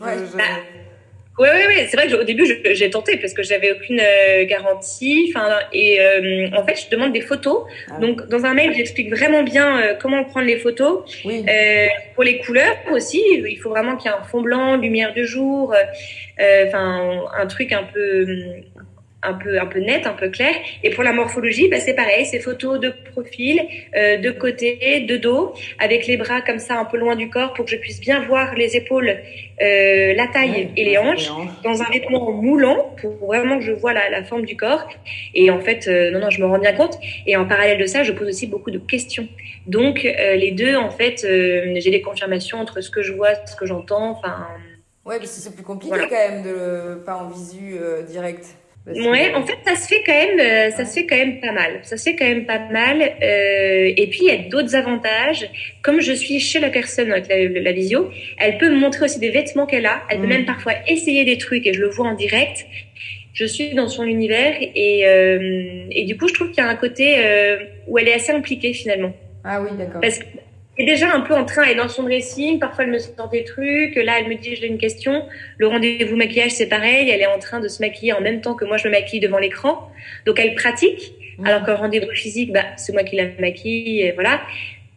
Ouais. 0.00 0.16
Bah, 0.34 0.44
oui, 1.38 1.48
oui, 1.52 1.62
oui. 1.68 1.86
C'est 1.88 1.96
vrai 1.96 2.08
qu'au 2.08 2.24
début, 2.24 2.46
j'ai 2.64 2.90
tenté 2.90 3.16
parce 3.18 3.34
que 3.34 3.42
j'avais 3.42 3.72
aucune 3.72 4.00
euh, 4.00 4.44
garantie. 4.46 5.32
Enfin, 5.34 5.58
et 5.72 6.00
euh, 6.00 6.48
en 6.56 6.64
fait, 6.64 6.76
je 6.76 6.90
demande 6.90 7.12
des 7.12 7.20
photos. 7.20 7.64
Ah. 7.90 7.98
Donc, 7.98 8.26
dans 8.28 8.44
un 8.44 8.54
mail, 8.54 8.72
j'explique 8.74 9.10
vraiment 9.10 9.42
bien 9.42 9.80
euh, 9.80 9.94
comment 10.00 10.24
prendre 10.24 10.46
les 10.46 10.58
photos. 10.58 11.04
Oui. 11.24 11.44
pour 12.14 12.24
les 12.24 12.38
couleurs 12.38 12.76
aussi, 12.92 13.22
il 13.28 13.58
faut 13.58 13.70
vraiment 13.70 13.96
qu'il 13.96 14.10
y 14.10 14.14
ait 14.14 14.16
un 14.16 14.22
fond 14.22 14.40
blanc, 14.40 14.76
lumière 14.76 15.12
de 15.14 15.22
jour, 15.22 15.74
enfin, 16.38 17.24
un 17.36 17.46
truc 17.46 17.72
un 17.72 17.84
peu 17.84 18.26
un 19.26 19.34
peu 19.34 19.58
un 19.60 19.66
peu 19.66 19.80
net, 19.80 20.06
un 20.06 20.12
peu 20.12 20.28
clair. 20.28 20.54
Et 20.82 20.90
pour 20.90 21.04
la 21.04 21.12
morphologie, 21.12 21.68
bah, 21.68 21.80
c'est 21.80 21.94
pareil, 21.94 22.24
c'est 22.26 22.40
photos 22.40 22.80
de 22.80 22.92
profil, 23.12 23.60
euh, 23.96 24.16
de 24.18 24.30
côté, 24.30 25.00
de 25.00 25.16
dos, 25.16 25.54
avec 25.78 26.06
les 26.06 26.16
bras 26.16 26.40
comme 26.40 26.58
ça 26.58 26.74
un 26.78 26.84
peu 26.84 26.96
loin 26.96 27.16
du 27.16 27.28
corps 27.28 27.52
pour 27.54 27.64
que 27.64 27.70
je 27.70 27.76
puisse 27.76 28.00
bien 28.00 28.20
voir 28.24 28.54
les 28.54 28.76
épaules, 28.76 29.10
euh, 29.62 30.14
la 30.14 30.26
taille 30.28 30.70
et 30.76 30.84
les 30.84 30.98
hanches, 30.98 31.30
dans 31.64 31.82
un 31.82 31.90
vêtement 31.90 32.32
moulant 32.32 32.94
pour 33.00 33.12
vraiment 33.26 33.58
que 33.58 33.64
je 33.64 33.72
vois 33.72 33.92
la, 33.92 34.10
la 34.10 34.24
forme 34.24 34.44
du 34.44 34.56
corps. 34.56 34.88
Et 35.34 35.50
en 35.50 35.60
fait, 35.60 35.88
euh, 35.88 36.10
non 36.10 36.20
non, 36.20 36.30
je 36.30 36.40
me 36.40 36.46
rends 36.46 36.58
bien 36.58 36.72
compte. 36.72 36.98
Et 37.26 37.36
en 37.36 37.46
parallèle 37.46 37.78
de 37.78 37.86
ça, 37.86 38.02
je 38.02 38.12
pose 38.12 38.28
aussi 38.28 38.46
beaucoup 38.46 38.70
de 38.70 38.78
questions. 38.78 39.28
Donc 39.66 40.04
euh, 40.04 40.36
les 40.36 40.52
deux, 40.52 40.76
en 40.76 40.90
fait, 40.90 41.24
euh, 41.24 41.74
j'ai 41.76 41.90
des 41.90 42.02
confirmations 42.02 42.58
entre 42.58 42.80
ce 42.80 42.90
que 42.90 43.02
je 43.02 43.12
vois, 43.12 43.34
ce 43.46 43.56
que 43.56 43.66
j'entends. 43.66 44.10
Enfin. 44.10 44.46
Ouais, 45.04 45.18
parce 45.18 45.34
que 45.34 45.40
c'est 45.40 45.54
plus 45.54 45.62
compliqué 45.62 45.96
quand 45.96 46.28
même 46.28 46.42
de 46.42 46.96
pas 47.04 47.16
en 47.16 47.28
visu 47.28 47.78
direct. 48.08 48.56
Ouais, 48.86 49.34
en 49.34 49.44
fait, 49.44 49.58
ça 49.66 49.74
se 49.74 49.88
fait 49.88 50.02
quand 50.06 50.12
même, 50.12 50.38
euh, 50.38 50.70
ça 50.70 50.84
se 50.84 50.94
fait 50.94 51.06
quand 51.06 51.16
même 51.16 51.40
pas 51.40 51.50
mal. 51.50 51.80
Ça 51.82 51.96
se 51.96 52.04
fait 52.04 52.14
quand 52.14 52.24
même 52.24 52.46
pas 52.46 52.60
mal. 52.70 53.02
Euh, 53.02 53.92
et 53.96 54.06
puis, 54.08 54.20
il 54.22 54.26
y 54.26 54.30
a 54.30 54.48
d'autres 54.48 54.76
avantages. 54.76 55.50
Comme 55.82 56.00
je 56.00 56.12
suis 56.12 56.38
chez 56.38 56.60
la 56.60 56.70
personne 56.70 57.10
avec 57.10 57.26
la, 57.28 57.72
visio, 57.72 58.10
elle 58.38 58.58
peut 58.58 58.70
me 58.70 58.76
montrer 58.76 59.06
aussi 59.06 59.18
des 59.18 59.30
vêtements 59.30 59.66
qu'elle 59.66 59.86
a. 59.86 60.02
Elle 60.08 60.20
peut 60.20 60.26
mm. 60.26 60.28
même 60.28 60.44
parfois 60.44 60.74
essayer 60.86 61.24
des 61.24 61.36
trucs 61.36 61.66
et 61.66 61.72
je 61.72 61.80
le 61.80 61.88
vois 61.88 62.06
en 62.06 62.14
direct. 62.14 62.64
Je 63.36 63.44
suis 63.44 63.74
dans 63.74 63.88
son 63.88 64.04
univers 64.04 64.54
et, 64.60 65.06
euh, 65.06 65.84
et 65.90 66.04
du 66.04 66.16
coup, 66.16 66.26
je 66.26 66.32
trouve 66.32 66.48
qu'il 66.48 66.64
y 66.64 66.66
a 66.66 66.70
un 66.70 66.76
côté 66.76 67.16
euh, 67.18 67.58
où 67.86 67.98
elle 67.98 68.08
est 68.08 68.14
assez 68.14 68.32
impliquée 68.32 68.72
finalement. 68.72 69.12
Ah 69.44 69.60
oui, 69.60 69.76
d'accord. 69.76 70.00
Parce 70.00 70.20
est 70.78 70.84
déjà 70.84 71.12
un 71.12 71.20
peu 71.20 71.34
en 71.34 71.44
train, 71.44 71.62
elle 71.64 71.72
est 71.72 71.74
dans 71.74 71.88
son 71.88 72.02
dressing, 72.02 72.58
parfois 72.58 72.84
elle 72.84 72.90
me 72.90 72.98
sort 72.98 73.28
des 73.30 73.44
trucs, 73.44 73.96
là 73.96 74.18
elle 74.18 74.28
me 74.28 74.34
dit 74.34 74.56
j'ai 74.56 74.66
une 74.66 74.78
question, 74.78 75.26
le 75.58 75.66
rendez-vous 75.66 76.16
maquillage 76.16 76.52
c'est 76.52 76.68
pareil, 76.68 77.08
elle 77.08 77.20
est 77.20 77.26
en 77.26 77.38
train 77.38 77.60
de 77.60 77.68
se 77.68 77.80
maquiller 77.82 78.12
en 78.12 78.20
même 78.20 78.40
temps 78.40 78.54
que 78.54 78.64
moi 78.64 78.76
je 78.76 78.88
me 78.88 78.92
maquille 78.92 79.20
devant 79.20 79.38
l'écran, 79.38 79.90
donc 80.26 80.38
elle 80.38 80.54
pratique, 80.54 81.12
mmh. 81.38 81.46
alors 81.46 81.64
qu'un 81.64 81.76
rendez-vous 81.76 82.12
physique, 82.12 82.52
bah, 82.52 82.64
c'est 82.76 82.92
moi 82.92 83.04
qui 83.04 83.16
la 83.16 83.28
maquille, 83.38 84.02
et 84.02 84.12
voilà. 84.12 84.40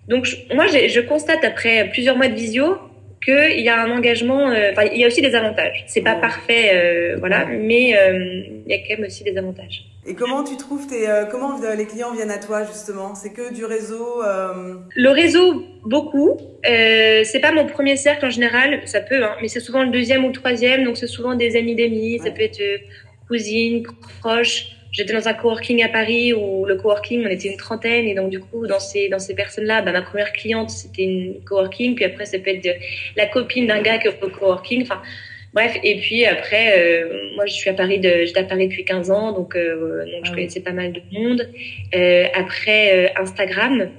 Donc 0.07 0.27
moi 0.53 0.65
je 0.67 0.99
constate 1.01 1.43
après 1.45 1.87
plusieurs 1.91 2.17
mois 2.17 2.27
de 2.27 2.35
visio 2.35 2.77
qu'il 3.23 3.59
y 3.59 3.69
a 3.69 3.81
un 3.81 3.91
engagement, 3.91 4.49
euh, 4.49 4.71
enfin 4.71 4.83
il 4.91 4.99
y 4.99 5.03
a 5.03 5.07
aussi 5.07 5.21
des 5.21 5.35
avantages, 5.35 5.83
c'est 5.87 6.01
pas 6.01 6.15
parfait, 6.15 6.71
euh, 6.73 7.17
voilà, 7.19 7.45
mais 7.45 7.97
euh, 7.97 8.43
il 8.65 8.71
y 8.71 8.73
a 8.73 8.77
quand 8.77 8.97
même 8.97 9.07
aussi 9.07 9.23
des 9.23 9.37
avantages. 9.37 9.85
Et 10.07 10.15
comment 10.15 10.43
tu 10.43 10.57
trouves 10.57 10.87
tes, 10.87 11.07
euh, 11.09 11.25
comment 11.25 11.59
les 11.77 11.85
clients 11.85 12.13
viennent 12.13 12.31
à 12.31 12.39
toi 12.39 12.63
justement? 12.65 13.15
C'est 13.15 13.33
que 13.33 13.53
du 13.53 13.65
réseau 13.65 14.23
euh... 14.23 14.75
Le 14.95 15.09
réseau, 15.09 15.63
beaucoup. 15.85 16.37
Euh, 16.67 17.21
c'est 17.23 17.39
pas 17.39 17.51
mon 17.51 17.67
premier 17.67 17.97
cercle 17.97 18.25
en 18.25 18.29
général, 18.29 18.81
ça 18.85 19.01
peut, 19.01 19.23
hein, 19.23 19.35
mais 19.41 19.47
c'est 19.49 19.59
souvent 19.59 19.83
le 19.83 19.89
deuxième 19.89 20.23
ou 20.25 20.29
le 20.29 20.33
troisième, 20.33 20.83
donc 20.83 20.97
c'est 20.97 21.07
souvent 21.07 21.35
des 21.35 21.55
amis 21.57 21.75
d'amis, 21.75 22.19
ça 22.23 22.31
peut 22.31 22.41
être 22.41 22.61
cousines, 23.27 23.83
proches. 24.21 24.78
J'étais 24.91 25.13
dans 25.13 25.27
un 25.27 25.33
coworking 25.33 25.83
à 25.83 25.89
Paris 25.89 26.33
où 26.33 26.65
le 26.65 26.75
coworking, 26.75 27.25
on 27.25 27.29
était 27.29 27.49
une 27.49 27.57
trentaine 27.57 28.05
et 28.05 28.15
donc 28.15 28.29
du 28.29 28.39
coup 28.39 28.65
dans 28.65 28.79
ces 28.79 29.07
dans 29.09 29.19
ces 29.19 29.35
personnes-là, 29.35 29.81
bah, 29.81 29.91
ma 29.91 30.01
première 30.01 30.33
cliente 30.33 30.69
c'était 30.69 31.03
une 31.03 31.43
coworking, 31.45 31.95
puis 31.95 32.05
après 32.05 32.25
ça 32.25 32.39
peut 32.39 32.49
être 32.49 32.67
la 33.15 33.27
copine 33.27 33.67
d'un 33.67 33.81
gars 33.81 33.97
qui 33.97 34.07
est 34.07 34.23
au 34.23 34.29
coworking. 34.29 34.81
Enfin, 34.83 35.01
Bref, 35.53 35.77
et 35.83 35.99
puis 35.99 36.25
après, 36.25 36.77
euh, 36.77 37.31
moi 37.35 37.45
je 37.47 37.53
suis 37.53 37.69
à 37.69 37.73
Paris, 37.73 37.99
de, 37.99 38.25
j'étais 38.25 38.41
à 38.41 38.43
Paris 38.43 38.67
depuis 38.67 38.85
15 38.85 39.09
ans, 39.09 39.31
donc, 39.31 39.55
euh, 39.55 40.05
donc 40.05 40.25
je 40.25 40.31
ah 40.31 40.35
connaissais 40.35 40.59
pas 40.59 40.73
mal 40.73 40.93
de 40.93 41.01
monde. 41.11 41.49
Euh, 41.95 42.25
après 42.35 43.07
euh, 43.07 43.21
Instagram, 43.21 43.89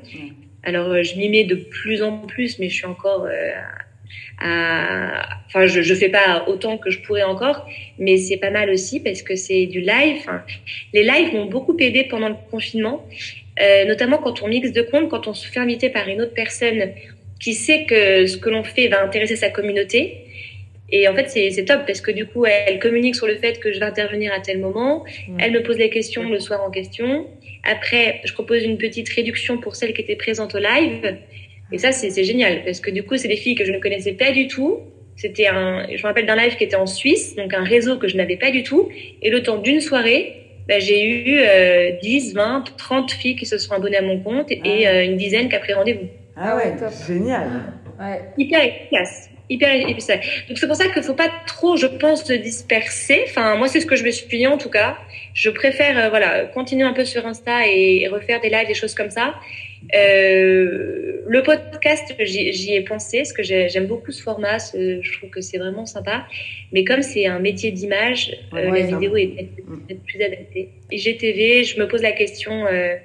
alors 0.62 1.02
je 1.02 1.16
m'y 1.16 1.28
mets 1.28 1.44
de 1.44 1.56
plus 1.56 2.02
en 2.02 2.18
plus, 2.18 2.58
mais 2.60 2.68
je 2.68 2.74
suis 2.74 2.86
encore 2.86 3.26
à, 4.40 5.38
enfin 5.46 5.66
je, 5.66 5.82
je 5.82 5.94
fais 5.94 6.08
pas 6.08 6.44
autant 6.48 6.78
que 6.78 6.90
je 6.90 7.00
pourrais 7.00 7.22
encore, 7.22 7.66
mais 7.98 8.16
c'est 8.16 8.36
pas 8.36 8.50
mal 8.50 8.70
aussi 8.70 9.00
parce 9.00 9.22
que 9.22 9.36
c'est 9.36 9.66
du 9.66 9.80
live. 9.80 10.16
Enfin, 10.20 10.42
les 10.92 11.02
lives 11.02 11.34
m'ont 11.34 11.46
beaucoup 11.46 11.76
aidé 11.78 12.04
pendant 12.04 12.28
le 12.28 12.36
confinement, 12.50 13.06
notamment 13.86 14.18
quand 14.18 14.42
on 14.42 14.48
mixe 14.48 14.72
de 14.72 14.82
comptes, 14.82 15.08
quand 15.08 15.26
on 15.26 15.34
se 15.34 15.46
fait 15.46 15.60
inviter 15.60 15.90
par 15.90 16.08
une 16.08 16.20
autre 16.22 16.34
personne 16.34 16.92
qui 17.40 17.54
sait 17.54 17.84
que 17.84 18.26
ce 18.26 18.36
que 18.36 18.50
l'on 18.50 18.64
fait 18.64 18.88
va 18.88 19.02
intéresser 19.02 19.36
sa 19.36 19.50
communauté 19.50 20.26
et 20.92 21.08
en 21.08 21.14
fait, 21.14 21.28
c'est 21.28 21.64
top 21.64 21.82
parce 21.86 22.00
que 22.00 22.10
du 22.10 22.26
coup, 22.26 22.46
elle 22.46 22.78
communique 22.78 23.14
sur 23.14 23.26
le 23.26 23.36
fait 23.36 23.60
que 23.60 23.72
je 23.72 23.78
vais 23.78 23.84
intervenir 23.84 24.32
à 24.32 24.40
tel 24.40 24.58
moment. 24.58 25.04
Elle 25.38 25.52
me 25.52 25.62
pose 25.62 25.78
les 25.78 25.90
questions 25.90 26.28
le 26.28 26.40
soir 26.40 26.62
en 26.62 26.70
question. 26.70 27.26
Après, 27.62 28.20
je 28.24 28.32
propose 28.32 28.64
une 28.64 28.78
petite 28.78 29.08
réduction 29.10 29.58
pour 29.58 29.76
celles 29.76 29.92
qui 29.92 30.00
étaient 30.00 30.16
présentes 30.16 30.54
au 30.54 30.58
live. 30.58 31.16
Et 31.72 31.78
ça, 31.78 31.92
c'est 31.92 32.24
génial 32.24 32.64
parce 32.64 32.80
que 32.80 32.90
du 32.90 33.02
coup, 33.02 33.16
c'est 33.16 33.28
des 33.28 33.36
filles 33.36 33.54
que 33.54 33.64
je 33.64 33.72
ne 33.72 33.78
connaissais 33.78 34.12
pas 34.12 34.32
du 34.32 34.48
tout. 34.48 34.80
C'était 35.16 35.46
un, 35.46 35.86
je 35.88 36.02
me 36.02 36.06
rappelle 36.06 36.26
d'un 36.26 36.36
live 36.36 36.56
qui 36.56 36.64
était 36.64 36.76
en 36.76 36.86
Suisse, 36.86 37.36
donc 37.36 37.52
un 37.52 37.62
réseau 37.62 37.98
que 37.98 38.08
je 38.08 38.16
n'avais 38.16 38.36
pas 38.36 38.50
du 38.50 38.62
tout. 38.62 38.88
Et 39.22 39.30
le 39.30 39.42
temps 39.42 39.58
d'une 39.58 39.80
soirée, 39.80 40.40
bah, 40.68 40.78
j'ai 40.78 41.04
eu 41.04 41.38
euh, 41.40 41.92
10, 42.02 42.34
20, 42.34 42.64
30 42.76 43.10
filles 43.12 43.36
qui 43.36 43.46
se 43.46 43.58
sont 43.58 43.74
abonnées 43.74 43.98
à 43.98 44.02
mon 44.02 44.20
compte 44.20 44.50
et 44.50 44.60
ah 44.64 44.88
euh, 44.88 45.04
une 45.04 45.16
dizaine 45.16 45.48
qui 45.48 45.56
a 45.56 45.58
pris 45.58 45.74
rendez-vous. 45.74 46.08
Ah 46.36 46.56
ouais, 46.56 46.76
top. 46.76 46.92
génial. 47.06 47.48
Ouais. 48.00 48.20
Hyper 48.38 48.64
efficace 48.64 49.30
hyper 49.50 49.74
efficace. 49.74 50.08
Donc 50.48 50.56
c'est 50.56 50.66
pour 50.66 50.76
ça 50.76 50.86
qu'il 50.86 51.02
faut 51.02 51.14
pas 51.14 51.30
trop, 51.46 51.76
je 51.76 51.86
pense, 51.86 52.24
se 52.24 52.32
disperser. 52.32 53.24
Enfin, 53.28 53.56
moi 53.56 53.68
c'est 53.68 53.80
ce 53.80 53.86
que 53.86 53.96
je 53.96 54.04
me 54.04 54.10
suis 54.10 54.26
dit 54.38 54.46
en 54.46 54.56
tout 54.56 54.70
cas. 54.70 54.96
Je 55.34 55.50
préfère 55.50 55.98
euh, 55.98 56.08
voilà 56.08 56.46
continuer 56.46 56.84
un 56.84 56.92
peu 56.92 57.04
sur 57.04 57.26
Insta 57.26 57.66
et, 57.66 58.08
refaire 58.08 58.40
des 58.40 58.48
lives, 58.48 58.68
des 58.68 58.74
choses 58.74 58.94
comme 58.94 59.10
ça. 59.10 59.34
Euh, 59.94 61.22
le 61.26 61.42
podcast, 61.42 62.14
j'y 62.18 62.74
ai 62.74 62.80
pensé 62.82 63.18
parce 63.18 63.32
que 63.32 63.42
j'aime 63.42 63.86
beaucoup 63.86 64.10
ce 64.10 64.22
format. 64.22 64.58
je 64.74 65.18
trouve 65.18 65.30
que 65.30 65.40
c'est 65.40 65.58
vraiment 65.58 65.86
sympa. 65.86 66.26
Mais 66.72 66.84
comme 66.84 67.02
c'est 67.02 67.26
un 67.26 67.38
métier 67.38 67.70
d'image, 67.70 68.36
euh, 68.54 68.70
la 68.70 68.82
vidéo 68.82 69.16
est 69.16 69.48
peut-être 69.86 70.02
plus 70.02 70.22
adaptée. 70.22 70.70
IGTV, 70.90 71.64
je 71.64 71.78
me 71.78 71.86
pose 71.86 72.02
la 72.02 72.12
question. 72.12 72.66
Euh, 72.66 72.96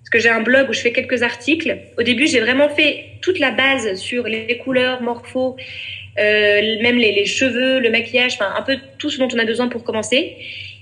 parce 0.00 0.10
que 0.10 0.18
j'ai 0.18 0.28
un 0.28 0.42
blog 0.42 0.68
où 0.68 0.72
je 0.74 0.80
fais 0.80 0.92
quelques 0.92 1.22
articles. 1.22 1.78
Au 1.98 2.02
début, 2.02 2.26
j'ai 2.26 2.40
vraiment 2.40 2.68
fait 2.68 3.04
toute 3.22 3.38
la 3.38 3.50
base 3.50 3.94
sur 3.94 4.24
les 4.24 4.58
couleurs, 4.58 5.00
morpho, 5.00 5.56
euh, 6.18 6.82
même 6.82 6.98
les, 6.98 7.12
les, 7.12 7.24
cheveux, 7.24 7.80
le 7.80 7.90
maquillage, 7.90 8.34
enfin 8.34 8.52
un 8.54 8.62
peu 8.62 8.76
tout 8.98 9.08
ce 9.08 9.18
dont 9.18 9.28
on 9.34 9.38
a 9.38 9.46
besoin 9.46 9.68
pour 9.68 9.82
commencer. 9.82 10.36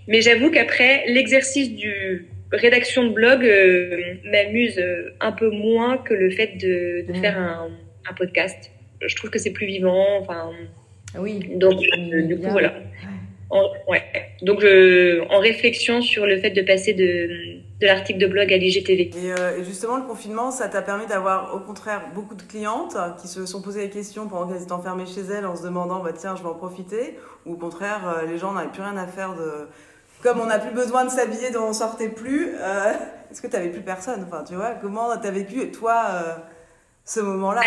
Mais 0.08 0.20
j'avoue 0.20 0.50
qu'après, 0.50 1.04
l'exercice 1.06 1.72
du 1.72 2.26
rédaction 2.52 3.04
de 3.04 3.12
blog 3.12 3.44
euh, 3.44 4.14
m'amuse 4.24 4.78
euh, 4.78 5.14
un 5.20 5.32
peu 5.32 5.50
moins 5.50 5.98
que 5.98 6.14
le 6.14 6.30
fait 6.30 6.56
de, 6.58 7.06
de 7.06 7.18
faire 7.18 7.38
un, 7.38 7.70
un, 8.08 8.14
podcast. 8.14 8.70
Je 9.00 9.16
trouve 9.16 9.30
que 9.30 9.38
c'est 9.38 9.52
plus 9.52 9.66
vivant. 9.66 10.18
Enfin, 10.20 10.50
oui. 11.18 11.50
Donc, 11.56 11.74
euh, 11.74 12.22
du 12.22 12.36
coup, 12.36 12.50
voilà. 12.50 12.74
En, 13.50 13.70
ouais. 13.88 14.02
Donc, 14.42 14.64
en 14.64 15.38
réflexion 15.38 16.02
sur 16.02 16.26
le 16.26 16.38
fait 16.38 16.50
de 16.50 16.62
passer 16.62 16.94
de 16.94 17.60
de 17.80 17.86
l'article 17.88 18.20
de 18.20 18.28
blog 18.28 18.52
à 18.52 18.56
l'IGTV. 18.56 19.10
Euh, 19.16 19.58
et, 19.58 19.64
justement, 19.64 19.96
le 19.96 20.04
confinement, 20.04 20.52
ça 20.52 20.68
t'a 20.68 20.82
permis 20.82 21.06
d'avoir 21.06 21.52
au 21.56 21.58
contraire 21.58 22.02
beaucoup 22.14 22.36
de 22.36 22.42
clientes 22.42 22.96
qui 23.20 23.26
se 23.26 23.44
sont 23.44 23.60
posées 23.60 23.82
des 23.82 23.90
questions 23.90 24.28
pendant 24.28 24.46
qu'elles 24.46 24.62
étaient 24.62 24.70
enfermées 24.70 25.04
chez 25.04 25.22
elles 25.22 25.44
en 25.44 25.56
se 25.56 25.64
demandant 25.64 26.00
bah, 26.00 26.12
tiens, 26.16 26.36
je 26.36 26.42
vais 26.42 26.48
en 26.48 26.54
profiter 26.54 27.18
Ou 27.44 27.54
au 27.54 27.56
contraire, 27.56 28.22
les 28.28 28.38
gens 28.38 28.52
n'avaient 28.52 28.70
plus 28.70 28.82
rien 28.82 28.96
à 28.96 29.08
faire 29.08 29.34
de. 29.34 29.66
Comme 30.22 30.40
on 30.40 30.46
n'a 30.46 30.58
plus 30.58 30.74
besoin 30.74 31.04
de 31.04 31.10
s'habiller, 31.10 31.50
dont 31.50 31.64
on 31.64 31.72
sortait 31.72 32.08
plus, 32.08 32.54
euh, 32.58 32.92
est-ce 33.30 33.42
que 33.42 33.48
tu 33.48 33.54
n'avais 33.54 33.70
plus 33.70 33.80
personne? 33.80 34.24
Enfin, 34.26 34.44
tu 34.46 34.54
vois, 34.54 34.74
comment 34.80 35.16
tu 35.20 35.26
as 35.26 35.30
vécu, 35.30 35.70
toi, 35.70 36.04
ce 37.04 37.20
moment-là? 37.20 37.62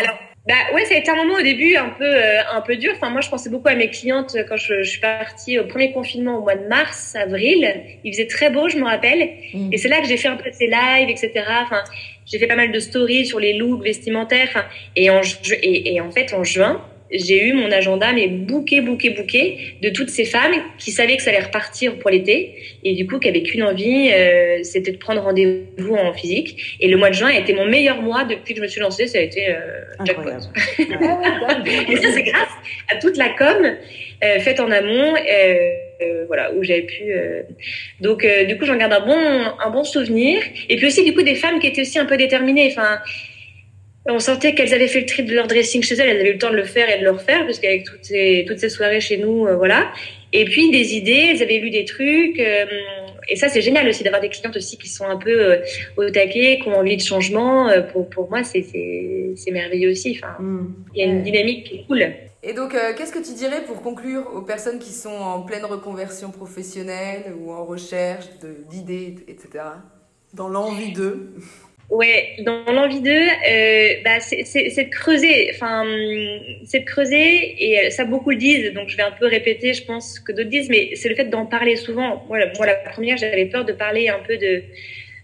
Bah 0.46 0.54
ouais, 0.74 0.84
ça 0.84 0.94
a 0.94 0.98
été 0.98 1.10
un 1.10 1.16
moment 1.16 1.34
au 1.34 1.42
début 1.42 1.74
un 1.74 1.88
peu 1.88 2.04
euh, 2.04 2.40
un 2.52 2.60
peu 2.60 2.76
dur. 2.76 2.92
Enfin 2.94 3.10
moi 3.10 3.20
je 3.20 3.28
pensais 3.28 3.50
beaucoup 3.50 3.66
à 3.66 3.74
mes 3.74 3.90
clientes 3.90 4.36
quand 4.48 4.56
je, 4.56 4.82
je, 4.84 4.90
suis 4.90 5.00
partie 5.00 5.58
au 5.58 5.66
premier 5.66 5.92
confinement 5.92 6.38
au 6.38 6.42
mois 6.42 6.54
de 6.54 6.68
mars, 6.68 7.16
avril. 7.16 7.68
Il 8.04 8.12
faisait 8.12 8.28
très 8.28 8.50
beau, 8.50 8.68
je 8.68 8.78
me 8.78 8.84
rappelle. 8.84 9.28
Mm. 9.52 9.72
Et 9.72 9.76
c'est 9.76 9.88
là 9.88 10.00
que 10.00 10.06
j'ai 10.06 10.16
fait 10.16 10.28
un 10.28 10.36
peu 10.36 10.48
ces 10.52 10.68
lives, 10.68 11.08
etc. 11.08 11.32
Enfin 11.62 11.82
j'ai 12.26 12.38
fait 12.38 12.46
pas 12.46 12.54
mal 12.54 12.70
de 12.70 12.78
stories 12.78 13.26
sur 13.26 13.40
les 13.40 13.54
looks 13.54 13.82
vestimentaires. 13.82 14.46
Enfin, 14.48 14.64
et 14.94 15.10
en 15.10 15.20
et, 15.50 15.94
et 15.94 16.00
en 16.00 16.12
fait 16.12 16.32
en 16.32 16.44
juin 16.44 16.80
j'ai 17.10 17.48
eu 17.48 17.52
mon 17.52 17.70
agenda 17.70 18.12
mais 18.12 18.28
bouqué, 18.28 18.80
bouqué, 18.80 19.10
bouqué 19.10 19.76
de 19.82 19.90
toutes 19.90 20.10
ces 20.10 20.24
femmes 20.24 20.54
qui 20.78 20.90
savaient 20.90 21.16
que 21.16 21.22
ça 21.22 21.30
allait 21.30 21.44
repartir 21.44 21.98
pour 21.98 22.10
l'été 22.10 22.56
et 22.84 22.94
du 22.94 23.06
coup 23.06 23.18
qui 23.18 23.28
avaient 23.28 23.42
qu'une 23.42 23.62
envie, 23.62 24.10
euh, 24.12 24.62
c'était 24.62 24.92
de 24.92 24.98
prendre 24.98 25.22
rendez-vous 25.22 25.94
en 25.94 26.12
physique. 26.12 26.76
Et 26.80 26.88
le 26.88 26.96
mois 26.96 27.10
de 27.10 27.14
juin 27.14 27.28
a 27.28 27.38
été 27.38 27.52
mon 27.54 27.66
meilleur 27.66 28.02
mois 28.02 28.24
depuis 28.24 28.54
que 28.54 28.58
je 28.58 28.62
me 28.62 28.68
suis 28.68 28.80
lancée, 28.80 29.06
ça 29.06 29.18
a 29.18 29.22
été 29.22 29.48
euh, 29.48 29.82
jackpot. 30.04 30.30
Et 30.78 31.96
ça 31.96 32.12
c'est 32.12 32.22
grâce 32.22 32.52
à 32.88 32.96
toute 32.96 33.16
la 33.16 33.30
com 33.30 33.76
euh, 34.24 34.40
faite 34.40 34.60
en 34.60 34.70
amont, 34.70 35.14
euh, 36.02 36.24
voilà 36.26 36.52
où 36.52 36.62
j'avais 36.62 36.82
pu. 36.82 37.04
Euh, 37.10 37.42
donc 38.00 38.24
euh, 38.24 38.44
du 38.44 38.58
coup 38.58 38.66
j'en 38.66 38.76
garde 38.76 38.92
un 38.92 39.04
bon 39.06 39.16
un 39.64 39.70
bon 39.70 39.84
souvenir. 39.84 40.42
Et 40.68 40.76
puis 40.76 40.86
aussi 40.86 41.04
du 41.04 41.14
coup 41.14 41.22
des 41.22 41.34
femmes 41.34 41.58
qui 41.58 41.66
étaient 41.66 41.82
aussi 41.82 41.98
un 41.98 42.04
peu 42.04 42.16
déterminées. 42.16 42.68
Enfin 42.70 42.98
on 44.08 44.18
sentait 44.18 44.54
qu'elles 44.54 44.74
avaient 44.74 44.88
fait 44.88 45.00
le 45.00 45.06
tri 45.06 45.22
de 45.24 45.34
leur 45.34 45.46
dressing 45.46 45.82
chez 45.82 45.94
elles, 45.94 46.08
elles 46.08 46.20
avaient 46.20 46.30
eu 46.30 46.34
le 46.34 46.38
temps 46.38 46.50
de 46.50 46.56
le 46.56 46.64
faire 46.64 46.88
et 46.88 46.98
de 46.98 47.04
le 47.04 47.10
refaire, 47.10 47.44
parce 47.44 47.58
qu'avec 47.58 47.84
toutes 47.84 48.04
ces, 48.04 48.44
toutes 48.46 48.58
ces 48.58 48.68
soirées 48.68 49.00
chez 49.00 49.18
nous, 49.18 49.46
euh, 49.46 49.56
voilà. 49.56 49.90
Et 50.32 50.44
puis 50.44 50.70
des 50.70 50.94
idées, 50.94 51.30
elles 51.30 51.42
avaient 51.42 51.58
lu 51.58 51.70
des 51.70 51.84
trucs. 51.84 52.38
Euh, 52.38 52.66
et 53.28 53.36
ça, 53.36 53.48
c'est 53.48 53.60
génial 53.60 53.88
aussi 53.88 54.04
d'avoir 54.04 54.22
des 54.22 54.28
clientes 54.28 54.56
aussi 54.56 54.78
qui 54.78 54.88
sont 54.88 55.06
un 55.06 55.16
peu 55.16 55.30
euh, 55.30 55.56
au 55.96 56.08
taquet, 56.10 56.60
qui 56.62 56.68
ont 56.68 56.76
envie 56.76 56.96
de 56.96 57.02
changement. 57.02 57.68
pour, 57.92 58.08
pour 58.08 58.30
moi, 58.30 58.44
c'est 58.44 58.64
merveilleux 59.50 59.90
aussi. 59.90 60.18
Enfin, 60.20 60.36
mm. 60.40 60.74
il 60.94 60.98
y 60.98 61.02
a 61.02 61.06
une 61.06 61.22
dynamique 61.22 61.64
qui 61.64 61.74
est 61.76 61.84
cool. 61.86 62.06
Et 62.42 62.52
donc, 62.52 62.76
qu'est-ce 62.96 63.12
que 63.12 63.24
tu 63.24 63.34
dirais 63.34 63.64
pour 63.66 63.82
conclure 63.82 64.30
aux 64.32 64.42
personnes 64.42 64.78
qui 64.78 64.92
sont 64.92 65.08
en 65.10 65.42
pleine 65.42 65.64
reconversion 65.64 66.30
professionnelle 66.30 67.32
ou 67.40 67.50
en 67.50 67.64
recherche 67.64 68.26
d'idées, 68.70 69.16
etc. 69.26 69.64
Dans 70.32 70.48
l'envie 70.48 70.92
d'eux? 70.92 71.32
Ouais, 71.88 72.34
dans 72.40 72.64
l'envie 72.72 73.00
d'eux, 73.00 73.10
euh, 73.12 73.88
bah, 74.04 74.18
c'est 74.18 74.42
de 74.42 74.90
creuser, 74.90 75.50
enfin, 75.54 75.84
c'est 76.64 76.80
de 76.80 76.84
creuser, 76.84 77.54
et 77.64 77.78
euh, 77.78 77.90
ça 77.90 78.04
beaucoup 78.04 78.30
le 78.30 78.36
disent, 78.36 78.72
donc 78.72 78.88
je 78.88 78.96
vais 78.96 79.04
un 79.04 79.12
peu 79.12 79.26
répéter, 79.26 79.72
je 79.72 79.84
pense 79.84 80.18
que 80.18 80.32
d'autres 80.32 80.48
disent, 80.48 80.68
mais 80.68 80.96
c'est 80.96 81.08
le 81.08 81.14
fait 81.14 81.26
d'en 81.26 81.46
parler 81.46 81.76
souvent. 81.76 82.24
Moi, 82.28 82.38
la, 82.38 82.74
première, 82.74 83.16
j'avais 83.16 83.46
peur 83.46 83.64
de 83.64 83.72
parler 83.72 84.08
un 84.08 84.18
peu 84.18 84.36
de 84.36 84.62